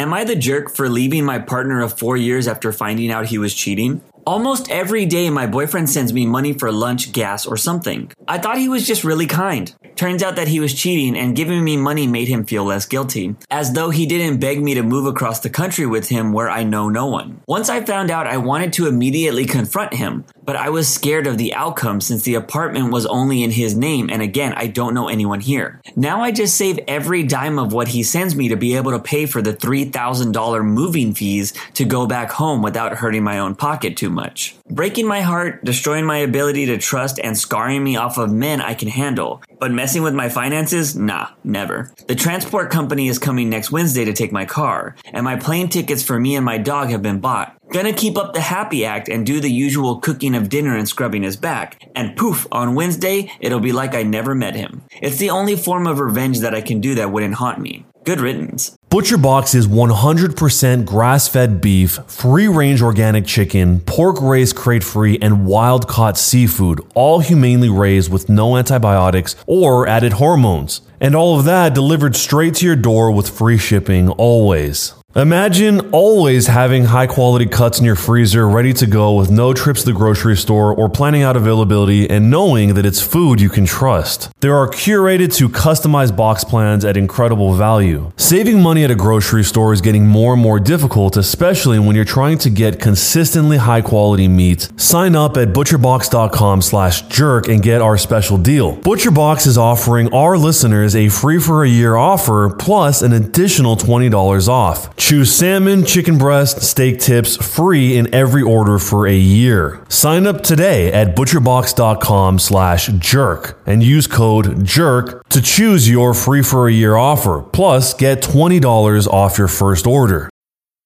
Am 0.01 0.15
I 0.15 0.25
the 0.25 0.35
jerk 0.35 0.71
for 0.71 0.89
leaving 0.89 1.27
my 1.27 1.39
partner 1.39 1.83
of 1.83 1.99
four 1.99 2.17
years 2.17 2.49
after 2.49 2.73
finding 2.73 3.11
out 3.11 3.27
he 3.27 3.37
was 3.37 3.53
cheating? 3.53 4.01
Almost 4.27 4.71
every 4.71 5.07
day, 5.07 5.31
my 5.31 5.47
boyfriend 5.47 5.89
sends 5.89 6.13
me 6.13 6.27
money 6.27 6.53
for 6.53 6.71
lunch, 6.71 7.13
gas, 7.13 7.47
or 7.47 7.57
something. 7.57 8.13
I 8.29 8.39
thought 8.39 8.59
he 8.59 8.69
was 8.69 8.87
just 8.87 9.03
really 9.03 9.27
kind. 9.27 9.75
Turns 9.97 10.23
out 10.23 10.37
that 10.37 10.49
he 10.49 10.61
was 10.61 10.75
cheating 10.75 11.17
and 11.17 11.37
giving 11.37 11.65
me 11.65 11.77
money 11.77 12.07
made 12.07 12.29
him 12.29 12.45
feel 12.45 12.65
less 12.65 12.87
guilty, 12.87 13.35
as 13.51 13.73
though 13.73 13.91
he 13.91 14.07
didn't 14.07 14.41
beg 14.41 14.63
me 14.63 14.75
to 14.75 14.83
move 14.83 15.07
across 15.07 15.41
the 15.41 15.51
country 15.51 15.87
with 15.87 16.09
him 16.09 16.33
where 16.33 16.51
I 16.51 16.65
know 16.65 16.89
no 16.89 17.07
one. 17.07 17.41
Once 17.47 17.69
I 17.69 17.85
found 17.85 18.11
out, 18.11 18.27
I 18.27 18.37
wanted 18.37 18.73
to 18.75 18.87
immediately 18.87 19.47
confront 19.47 19.95
him, 19.95 20.25
but 20.45 20.57
I 20.57 20.69
was 20.71 20.89
scared 20.89 21.27
of 21.27 21.39
the 21.39 21.55
outcome 21.55 22.01
since 22.01 22.23
the 22.23 22.35
apartment 22.35 22.93
was 22.93 23.07
only 23.07 23.43
in 23.43 23.51
his 23.51 23.77
name 23.77 24.11
and 24.11 24.23
again, 24.23 24.53
I 24.55 24.67
don't 24.67 24.95
know 24.95 25.09
anyone 25.09 25.41
here. 25.41 25.81
Now 25.97 26.23
I 26.23 26.31
just 26.31 26.57
save 26.57 26.79
every 26.89 27.23
dime 27.23 27.59
of 27.59 27.73
what 27.73 27.89
he 27.89 28.03
sends 28.03 28.35
me 28.35 28.49
to 28.49 28.57
be 28.57 28.77
able 28.77 28.93
to 28.93 28.99
pay 28.99 29.27
for 29.27 29.43
the 29.43 29.55
$3,000 29.55 30.65
moving 30.65 31.15
fees 31.15 31.53
to 31.75 31.85
go 31.85 32.07
back 32.07 32.31
home 32.31 32.63
without 32.63 32.97
hurting 32.97 33.25
my 33.25 33.39
own 33.39 33.55
pocket 33.55 33.97
too 33.97 34.10
much. 34.11 34.57
Breaking 34.69 35.07
my 35.07 35.21
heart, 35.23 35.65
destroying 35.65 36.05
my 36.05 36.19
ability 36.19 36.67
to 36.67 36.79
trust, 36.79 37.19
and 37.23 37.37
scarring 37.37 37.83
me 37.83 37.97
off 37.97 38.19
of 38.19 38.33
men 38.33 38.61
I 38.61 38.75
can 38.75 38.89
handle. 38.89 39.43
But 39.59 39.73
messing 39.73 40.03
with 40.03 40.15
my 40.15 40.29
finances? 40.29 40.97
Nah, 40.97 41.29
never. 41.45 41.93
The 42.07 42.15
transport 42.15 42.71
company 42.71 43.09
is 43.09 43.19
coming 43.19 43.49
next 43.49 43.71
Wednesday 43.71 44.05
to 44.05 44.13
take 44.13 44.33
my 44.33 44.45
car, 44.45 44.97
and 45.13 45.25
my 45.25 45.37
plane 45.37 45.69
tickets 45.69 46.03
for 46.03 46.19
me 46.19 46.37
and 46.37 46.45
my 46.45 46.59
dog 46.59 46.91
have 46.91 47.03
been 47.03 47.21
bought. 47.21 47.57
Gonna 47.73 47.93
keep 47.93 48.19
up 48.19 48.35
the 48.35 48.41
happy 48.41 48.85
act 48.85 49.09
and 49.09 49.25
do 49.25 49.39
the 49.39 49.51
usual 49.51 50.01
cooking 50.01 50.35
of 50.35 50.49
dinner 50.49 50.77
and 50.77 50.89
scrubbing 50.89 51.23
his 51.23 51.37
back. 51.37 51.89
And 51.95 52.17
poof, 52.17 52.47
on 52.51 52.75
Wednesday, 52.75 53.31
it'll 53.39 53.61
be 53.61 53.71
like 53.71 53.95
I 53.95 54.03
never 54.03 54.35
met 54.35 54.57
him. 54.57 54.83
It's 55.01 55.19
the 55.19 55.31
only 55.31 55.55
form 55.55 55.87
of 55.87 56.01
revenge 56.01 56.41
that 56.41 56.55
I 56.55 56.63
can 56.63 56.81
do 56.81 56.97
that 56.97 57.13
wouldn't 57.13 57.35
haunt 57.35 57.61
me. 57.61 57.87
Good 58.05 58.21
riddance. 58.21 58.77
ButcherBox 58.91 59.55
is 59.55 59.69
100% 59.69 60.85
grass 60.85 61.29
fed 61.29 61.61
beef, 61.61 62.01
free 62.09 62.49
range 62.49 62.83
organic 62.83 63.25
chicken, 63.25 63.79
pork 63.83 64.21
raised 64.21 64.57
crate 64.57 64.83
free, 64.83 65.17
and 65.23 65.47
wild 65.47 65.87
caught 65.87 66.19
seafood, 66.19 66.81
all 66.95 67.21
humanely 67.21 67.69
raised 67.69 68.11
with 68.11 68.29
no 68.29 68.57
antibiotics 68.57 69.37
or 69.47 69.87
added 69.87 70.15
hormones. 70.15 70.81
And 71.01 71.15
all 71.15 71.39
of 71.39 71.45
that 71.45 71.73
delivered 71.73 72.17
straight 72.17 72.57
to 72.57 72.67
your 72.67 72.75
door 72.75 73.13
with 73.13 73.31
free 73.31 73.59
shipping 73.59 74.09
always. 74.09 75.00
Imagine 75.17 75.91
always 75.91 76.47
having 76.47 76.85
high 76.85 77.09
quality 77.09 77.45
cuts 77.45 77.81
in 77.81 77.85
your 77.85 77.97
freezer 77.97 78.49
ready 78.49 78.73
to 78.75 78.87
go 78.87 79.17
with 79.17 79.29
no 79.29 79.53
trips 79.53 79.81
to 79.81 79.87
the 79.87 79.93
grocery 79.93 80.37
store 80.37 80.73
or 80.73 80.89
planning 80.89 81.25
out 81.25 81.37
availability 81.37 82.09
and 82.09 82.31
knowing 82.31 82.75
that 82.75 82.87
it's 82.87 83.03
food 83.03 83.41
you 83.41 83.49
can 83.49 83.67
trust. 83.67 84.31
There 84.39 84.55
are 84.55 84.69
curated 84.69 85.35
to 85.35 85.49
customized 85.49 86.15
box 86.17 86.45
plans 86.45 86.85
at 86.85 86.97
incredible 86.97 87.55
value. 87.55 88.13
Saving 88.19 88.63
money 88.63 88.85
at 88.85 88.93
a 88.93 88.95
grocery 88.95 89.43
store 89.43 89.73
is 89.73 89.81
getting 89.81 90.07
more 90.07 90.35
and 90.35 90.41
more 90.41 90.61
difficult, 90.61 91.17
especially 91.17 91.81
when 91.81 91.97
you're 91.97 92.05
trying 92.05 92.39
to 92.39 92.49
get 92.49 92.79
consistently 92.79 93.57
high 93.57 93.83
quality 93.83 94.29
meat. 94.29 94.69
Sign 94.77 95.17
up 95.17 95.37
at 95.37 95.49
butcherbox.com 95.49 96.63
slash 96.63 97.03
jerk 97.09 97.49
and 97.49 97.65
get 97.65 97.83
our 97.83 97.99
special 97.99 98.39
deal. 98.39 98.77
ButcherBox 98.77 99.49
is 99.49 99.59
offering 99.59 100.15
our 100.15 100.39
listeners 100.39 100.95
a 100.95 101.09
free 101.09 101.41
for 101.41 101.65
a 101.65 101.69
year 101.69 101.97
offer 101.97 102.49
plus 102.49 103.03
an 103.03 103.13
additional 103.13 103.75
$20 103.75 104.47
off. 104.47 104.97
Choose 105.01 105.35
salmon, 105.35 105.85
chicken 105.85 106.19
breast, 106.19 106.61
steak 106.63 107.01
tips 107.01 107.37
free 107.37 107.97
in 107.97 108.15
every 108.15 108.43
order 108.43 108.79
for 108.79 109.09
a 109.09 109.17
year. 109.17 109.83
Sign 109.89 110.27
up 110.27 110.43
today 110.43 110.93
at 110.93 111.17
butcherbox.com 111.17 112.39
slash 112.39 112.87
jerk 112.99 113.59
and 113.67 113.83
use 113.83 114.07
code 114.07 114.47
JERK 114.59 115.23
to 115.31 115.43
choose 115.43 115.91
your 115.91 116.13
free 116.15 116.43
for 116.43 116.69
a 116.69 116.73
year 116.73 116.97
offer. 116.97 117.43
Plus, 117.43 117.95
get 117.95 118.23
$20 118.23 119.07
off 119.09 119.39
your 119.39 119.49
first 119.49 119.87
order. 119.87 120.30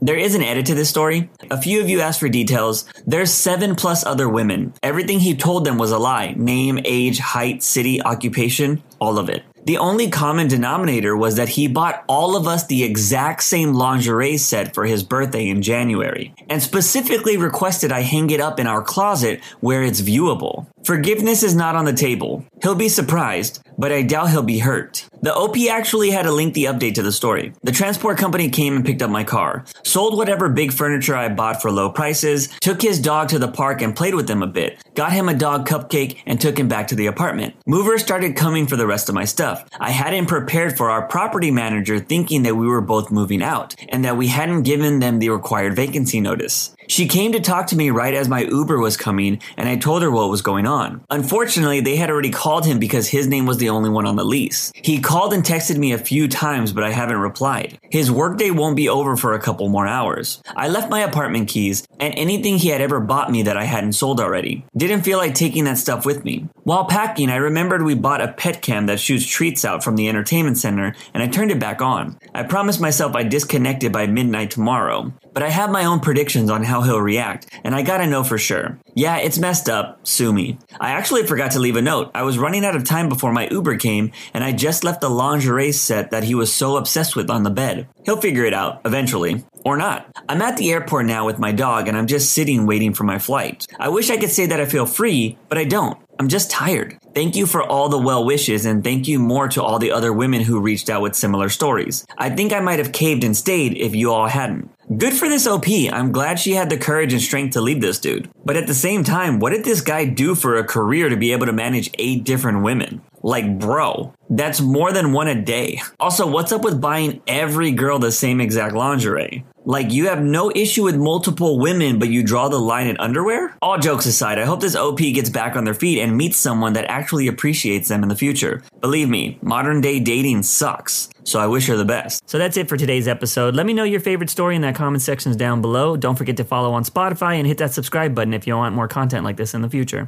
There 0.00 0.16
is 0.16 0.36
an 0.36 0.42
edit 0.42 0.66
to 0.66 0.76
this 0.76 0.88
story. 0.88 1.28
A 1.50 1.60
few 1.60 1.80
of 1.80 1.88
you 1.88 2.00
asked 2.00 2.20
for 2.20 2.28
details. 2.28 2.84
There's 3.04 3.32
seven 3.32 3.74
plus 3.74 4.06
other 4.06 4.28
women. 4.28 4.72
Everything 4.80 5.18
he 5.18 5.34
told 5.34 5.64
them 5.64 5.76
was 5.76 5.90
a 5.90 5.98
lie. 5.98 6.34
Name, 6.36 6.78
age, 6.84 7.18
height, 7.18 7.64
city, 7.64 8.00
occupation, 8.00 8.82
all 9.00 9.18
of 9.18 9.28
it. 9.28 9.42
The 9.64 9.76
only 9.76 10.08
common 10.08 10.48
denominator 10.48 11.14
was 11.14 11.36
that 11.36 11.50
he 11.50 11.68
bought 11.68 12.02
all 12.08 12.36
of 12.36 12.46
us 12.46 12.66
the 12.66 12.84
exact 12.84 13.42
same 13.42 13.74
lingerie 13.74 14.38
set 14.38 14.72
for 14.72 14.86
his 14.86 15.02
birthday 15.02 15.48
in 15.48 15.60
January, 15.60 16.32
and 16.48 16.62
specifically 16.62 17.36
requested 17.36 17.92
I 17.92 18.00
hang 18.00 18.30
it 18.30 18.40
up 18.40 18.58
in 18.58 18.66
our 18.66 18.80
closet 18.80 19.42
where 19.60 19.82
it's 19.82 20.00
viewable. 20.00 20.66
Forgiveness 20.84 21.42
is 21.42 21.54
not 21.54 21.76
on 21.76 21.84
the 21.84 21.92
table. 21.92 22.44
He'll 22.62 22.74
be 22.74 22.88
surprised, 22.88 23.60
but 23.76 23.92
I 23.92 24.02
doubt 24.02 24.30
he'll 24.30 24.42
be 24.42 24.58
hurt. 24.58 25.06
The 25.20 25.34
OP 25.34 25.56
actually 25.70 26.10
had 26.10 26.26
a 26.26 26.32
lengthy 26.32 26.62
update 26.62 26.94
to 26.94 27.02
the 27.02 27.12
story. 27.12 27.52
The 27.62 27.72
transport 27.72 28.18
company 28.18 28.48
came 28.48 28.74
and 28.74 28.84
picked 28.84 29.02
up 29.02 29.10
my 29.10 29.24
car, 29.24 29.64
sold 29.84 30.16
whatever 30.16 30.48
big 30.48 30.72
furniture 30.72 31.16
I 31.16 31.28
bought 31.28 31.60
for 31.60 31.70
low 31.70 31.90
prices, 31.90 32.48
took 32.60 32.80
his 32.80 33.00
dog 33.00 33.28
to 33.28 33.38
the 33.38 33.48
park 33.48 33.82
and 33.82 33.94
played 33.94 34.14
with 34.14 34.30
him 34.30 34.42
a 34.42 34.46
bit, 34.46 34.82
got 34.94 35.12
him 35.12 35.28
a 35.28 35.34
dog 35.34 35.68
cupcake, 35.68 36.22
and 36.24 36.40
took 36.40 36.58
him 36.58 36.68
back 36.68 36.88
to 36.88 36.94
the 36.94 37.06
apartment. 37.06 37.54
Movers 37.66 38.02
started 38.02 38.36
coming 38.36 38.66
for 38.66 38.76
the 38.76 38.86
rest 38.86 39.08
of 39.08 39.14
my 39.14 39.24
stuff. 39.24 39.68
I 39.78 39.90
hadn't 39.90 40.26
prepared 40.26 40.76
for 40.76 40.90
our 40.90 41.06
property 41.06 41.50
manager 41.50 41.98
thinking 41.98 42.44
that 42.44 42.56
we 42.56 42.66
were 42.66 42.80
both 42.80 43.10
moving 43.10 43.42
out 43.42 43.74
and 43.88 44.04
that 44.04 44.16
we 44.16 44.28
hadn't 44.28 44.62
given 44.62 45.00
them 45.00 45.18
the 45.18 45.30
required 45.30 45.76
vacancy 45.76 46.20
notice. 46.20 46.74
She 46.88 47.06
came 47.06 47.32
to 47.32 47.40
talk 47.40 47.66
to 47.68 47.76
me 47.76 47.90
right 47.90 48.14
as 48.14 48.30
my 48.30 48.40
Uber 48.40 48.78
was 48.78 48.96
coming, 48.96 49.42
and 49.58 49.68
I 49.68 49.76
told 49.76 50.02
her 50.02 50.10
what 50.10 50.30
was 50.30 50.40
going 50.40 50.66
on. 50.66 51.04
Unfortunately, 51.10 51.80
they 51.80 51.96
had 51.96 52.08
already 52.08 52.30
called 52.30 52.64
him 52.64 52.78
because 52.78 53.06
his 53.06 53.28
name 53.28 53.44
was 53.44 53.58
the 53.58 53.68
only 53.68 53.90
one 53.90 54.06
on 54.06 54.16
the 54.16 54.24
lease. 54.24 54.72
He 54.74 54.98
called 54.98 55.34
and 55.34 55.44
texted 55.44 55.76
me 55.76 55.92
a 55.92 55.98
few 55.98 56.28
times, 56.28 56.72
but 56.72 56.84
I 56.84 56.90
haven't 56.90 57.18
replied. 57.18 57.78
His 57.90 58.10
workday 58.10 58.50
won't 58.50 58.74
be 58.74 58.88
over 58.88 59.16
for 59.16 59.34
a 59.34 59.38
couple 59.38 59.68
more 59.68 59.86
hours. 59.86 60.42
I 60.56 60.68
left 60.68 60.90
my 60.90 61.00
apartment 61.00 61.48
keys 61.48 61.86
and 62.00 62.14
anything 62.16 62.56
he 62.56 62.68
had 62.68 62.80
ever 62.80 63.00
bought 63.00 63.30
me 63.30 63.42
that 63.42 63.58
I 63.58 63.64
hadn't 63.64 63.92
sold 63.92 64.18
already. 64.18 64.64
Didn't 64.74 65.02
feel 65.02 65.18
like 65.18 65.34
taking 65.34 65.64
that 65.64 65.76
stuff 65.76 66.06
with 66.06 66.24
me. 66.24 66.48
While 66.64 66.86
packing, 66.86 67.30
I 67.30 67.36
remembered 67.36 67.82
we 67.82 67.94
bought 67.94 68.20
a 68.22 68.32
pet 68.32 68.62
cam 68.62 68.86
that 68.86 69.00
shoots 69.00 69.26
treats 69.26 69.64
out 69.64 69.84
from 69.84 69.96
the 69.96 70.08
entertainment 70.08 70.58
center, 70.58 70.94
and 71.14 71.22
I 71.22 71.26
turned 71.26 71.50
it 71.50 71.58
back 71.58 71.80
on. 71.80 72.18
I 72.34 72.42
promised 72.42 72.80
myself 72.80 73.14
I'd 73.14 73.30
disconnect 73.30 73.84
it 73.84 73.92
by 73.92 74.06
midnight 74.06 74.50
tomorrow, 74.50 75.12
but 75.32 75.42
I 75.42 75.48
have 75.48 75.70
my 75.70 75.84
own 75.84 76.00
predictions 76.00 76.50
on 76.50 76.64
how 76.64 76.77
he'll 76.82 77.00
react, 77.00 77.46
and 77.64 77.74
I 77.74 77.82
gotta 77.82 78.06
know 78.06 78.24
for 78.24 78.38
sure. 78.38 78.78
Yeah, 78.94 79.16
it's 79.18 79.38
messed 79.38 79.68
up. 79.68 80.06
Sue 80.06 80.32
me. 80.32 80.58
I 80.80 80.90
actually 80.90 81.26
forgot 81.26 81.52
to 81.52 81.58
leave 81.58 81.76
a 81.76 81.82
note. 81.82 82.10
I 82.14 82.22
was 82.22 82.38
running 82.38 82.64
out 82.64 82.76
of 82.76 82.84
time 82.84 83.08
before 83.08 83.32
my 83.32 83.48
Uber 83.48 83.76
came, 83.76 84.12
and 84.34 84.42
I 84.42 84.52
just 84.52 84.84
left 84.84 85.00
the 85.00 85.08
lingerie 85.08 85.72
set 85.72 86.10
that 86.10 86.24
he 86.24 86.34
was 86.34 86.52
so 86.52 86.76
obsessed 86.76 87.16
with 87.16 87.30
on 87.30 87.42
the 87.42 87.50
bed. 87.50 87.88
He'll 88.04 88.20
figure 88.20 88.44
it 88.44 88.54
out, 88.54 88.80
eventually. 88.84 89.44
Or 89.64 89.76
not. 89.76 90.06
I'm 90.28 90.40
at 90.40 90.56
the 90.56 90.70
airport 90.70 91.06
now 91.06 91.26
with 91.26 91.38
my 91.38 91.52
dog, 91.52 91.88
and 91.88 91.96
I'm 91.96 92.06
just 92.06 92.32
sitting 92.32 92.66
waiting 92.66 92.94
for 92.94 93.04
my 93.04 93.18
flight. 93.18 93.66
I 93.78 93.88
wish 93.88 94.10
I 94.10 94.16
could 94.16 94.30
say 94.30 94.46
that 94.46 94.60
I 94.60 94.66
feel 94.66 94.86
free, 94.86 95.36
but 95.48 95.58
I 95.58 95.64
don't. 95.64 95.98
I'm 96.18 96.28
just 96.28 96.50
tired. 96.50 96.98
Thank 97.14 97.36
you 97.36 97.46
for 97.46 97.62
all 97.62 97.88
the 97.88 97.98
well 97.98 98.24
wishes 98.24 98.66
and 98.66 98.82
thank 98.82 99.06
you 99.06 99.20
more 99.20 99.46
to 99.48 99.62
all 99.62 99.78
the 99.78 99.92
other 99.92 100.12
women 100.12 100.40
who 100.40 100.60
reached 100.60 100.90
out 100.90 101.02
with 101.02 101.14
similar 101.14 101.48
stories. 101.48 102.04
I 102.16 102.30
think 102.30 102.52
I 102.52 102.60
might 102.60 102.80
have 102.80 102.90
caved 102.92 103.22
and 103.22 103.36
stayed 103.36 103.76
if 103.76 103.94
you 103.94 104.12
all 104.12 104.26
hadn't. 104.26 104.70
Good 104.96 105.12
for 105.12 105.28
this 105.28 105.46
OP. 105.46 105.66
I'm 105.68 106.12
glad 106.12 106.38
she 106.38 106.52
had 106.52 106.70
the 106.70 106.78
courage 106.78 107.12
and 107.12 107.20
strength 107.20 107.52
to 107.52 107.60
leave 107.60 107.82
this 107.82 107.98
dude. 107.98 108.30
But 108.42 108.56
at 108.56 108.66
the 108.66 108.72
same 108.72 109.04
time, 109.04 109.38
what 109.38 109.50
did 109.50 109.62
this 109.62 109.82
guy 109.82 110.06
do 110.06 110.34
for 110.34 110.56
a 110.56 110.64
career 110.64 111.10
to 111.10 111.16
be 111.16 111.32
able 111.32 111.44
to 111.44 111.52
manage 111.52 111.90
eight 111.98 112.24
different 112.24 112.62
women? 112.62 113.02
Like, 113.22 113.58
bro, 113.58 114.14
that's 114.30 114.62
more 114.62 114.90
than 114.90 115.12
one 115.12 115.28
a 115.28 115.34
day. 115.34 115.82
Also, 116.00 116.26
what's 116.26 116.52
up 116.52 116.64
with 116.64 116.80
buying 116.80 117.20
every 117.26 117.70
girl 117.70 117.98
the 117.98 118.10
same 118.10 118.40
exact 118.40 118.74
lingerie? 118.74 119.44
Like, 119.68 119.92
you 119.92 120.08
have 120.08 120.22
no 120.22 120.50
issue 120.50 120.84
with 120.84 120.96
multiple 120.96 121.58
women, 121.58 121.98
but 121.98 122.08
you 122.08 122.22
draw 122.22 122.48
the 122.48 122.58
line 122.58 122.86
in 122.86 122.96
underwear? 122.96 123.54
All 123.60 123.76
jokes 123.76 124.06
aside, 124.06 124.38
I 124.38 124.46
hope 124.46 124.62
this 124.62 124.74
OP 124.74 124.96
gets 124.96 125.28
back 125.28 125.56
on 125.56 125.64
their 125.64 125.74
feet 125.74 126.00
and 126.00 126.16
meets 126.16 126.38
someone 126.38 126.72
that 126.72 126.86
actually 126.88 127.28
appreciates 127.28 127.90
them 127.90 128.02
in 128.02 128.08
the 128.08 128.16
future. 128.16 128.62
Believe 128.80 129.10
me, 129.10 129.38
modern 129.42 129.82
day 129.82 130.00
dating 130.00 130.44
sucks. 130.44 131.10
So 131.24 131.38
I 131.38 131.46
wish 131.46 131.66
her 131.66 131.76
the 131.76 131.84
best. 131.84 132.26
So 132.30 132.38
that's 132.38 132.56
it 132.56 132.70
for 132.70 132.78
today's 132.78 133.06
episode. 133.06 133.54
Let 133.54 133.66
me 133.66 133.74
know 133.74 133.84
your 133.84 134.00
favorite 134.00 134.30
story 134.30 134.56
in 134.56 134.62
that 134.62 134.74
comment 134.74 135.02
sections 135.02 135.36
down 135.36 135.60
below. 135.60 135.98
Don't 135.98 136.16
forget 136.16 136.38
to 136.38 136.44
follow 136.44 136.72
on 136.72 136.84
Spotify 136.84 137.34
and 137.34 137.46
hit 137.46 137.58
that 137.58 137.74
subscribe 137.74 138.14
button 138.14 138.32
if 138.32 138.46
you 138.46 138.56
want 138.56 138.74
more 138.74 138.88
content 138.88 139.22
like 139.22 139.36
this 139.36 139.52
in 139.52 139.60
the 139.60 139.68
future. 139.68 140.06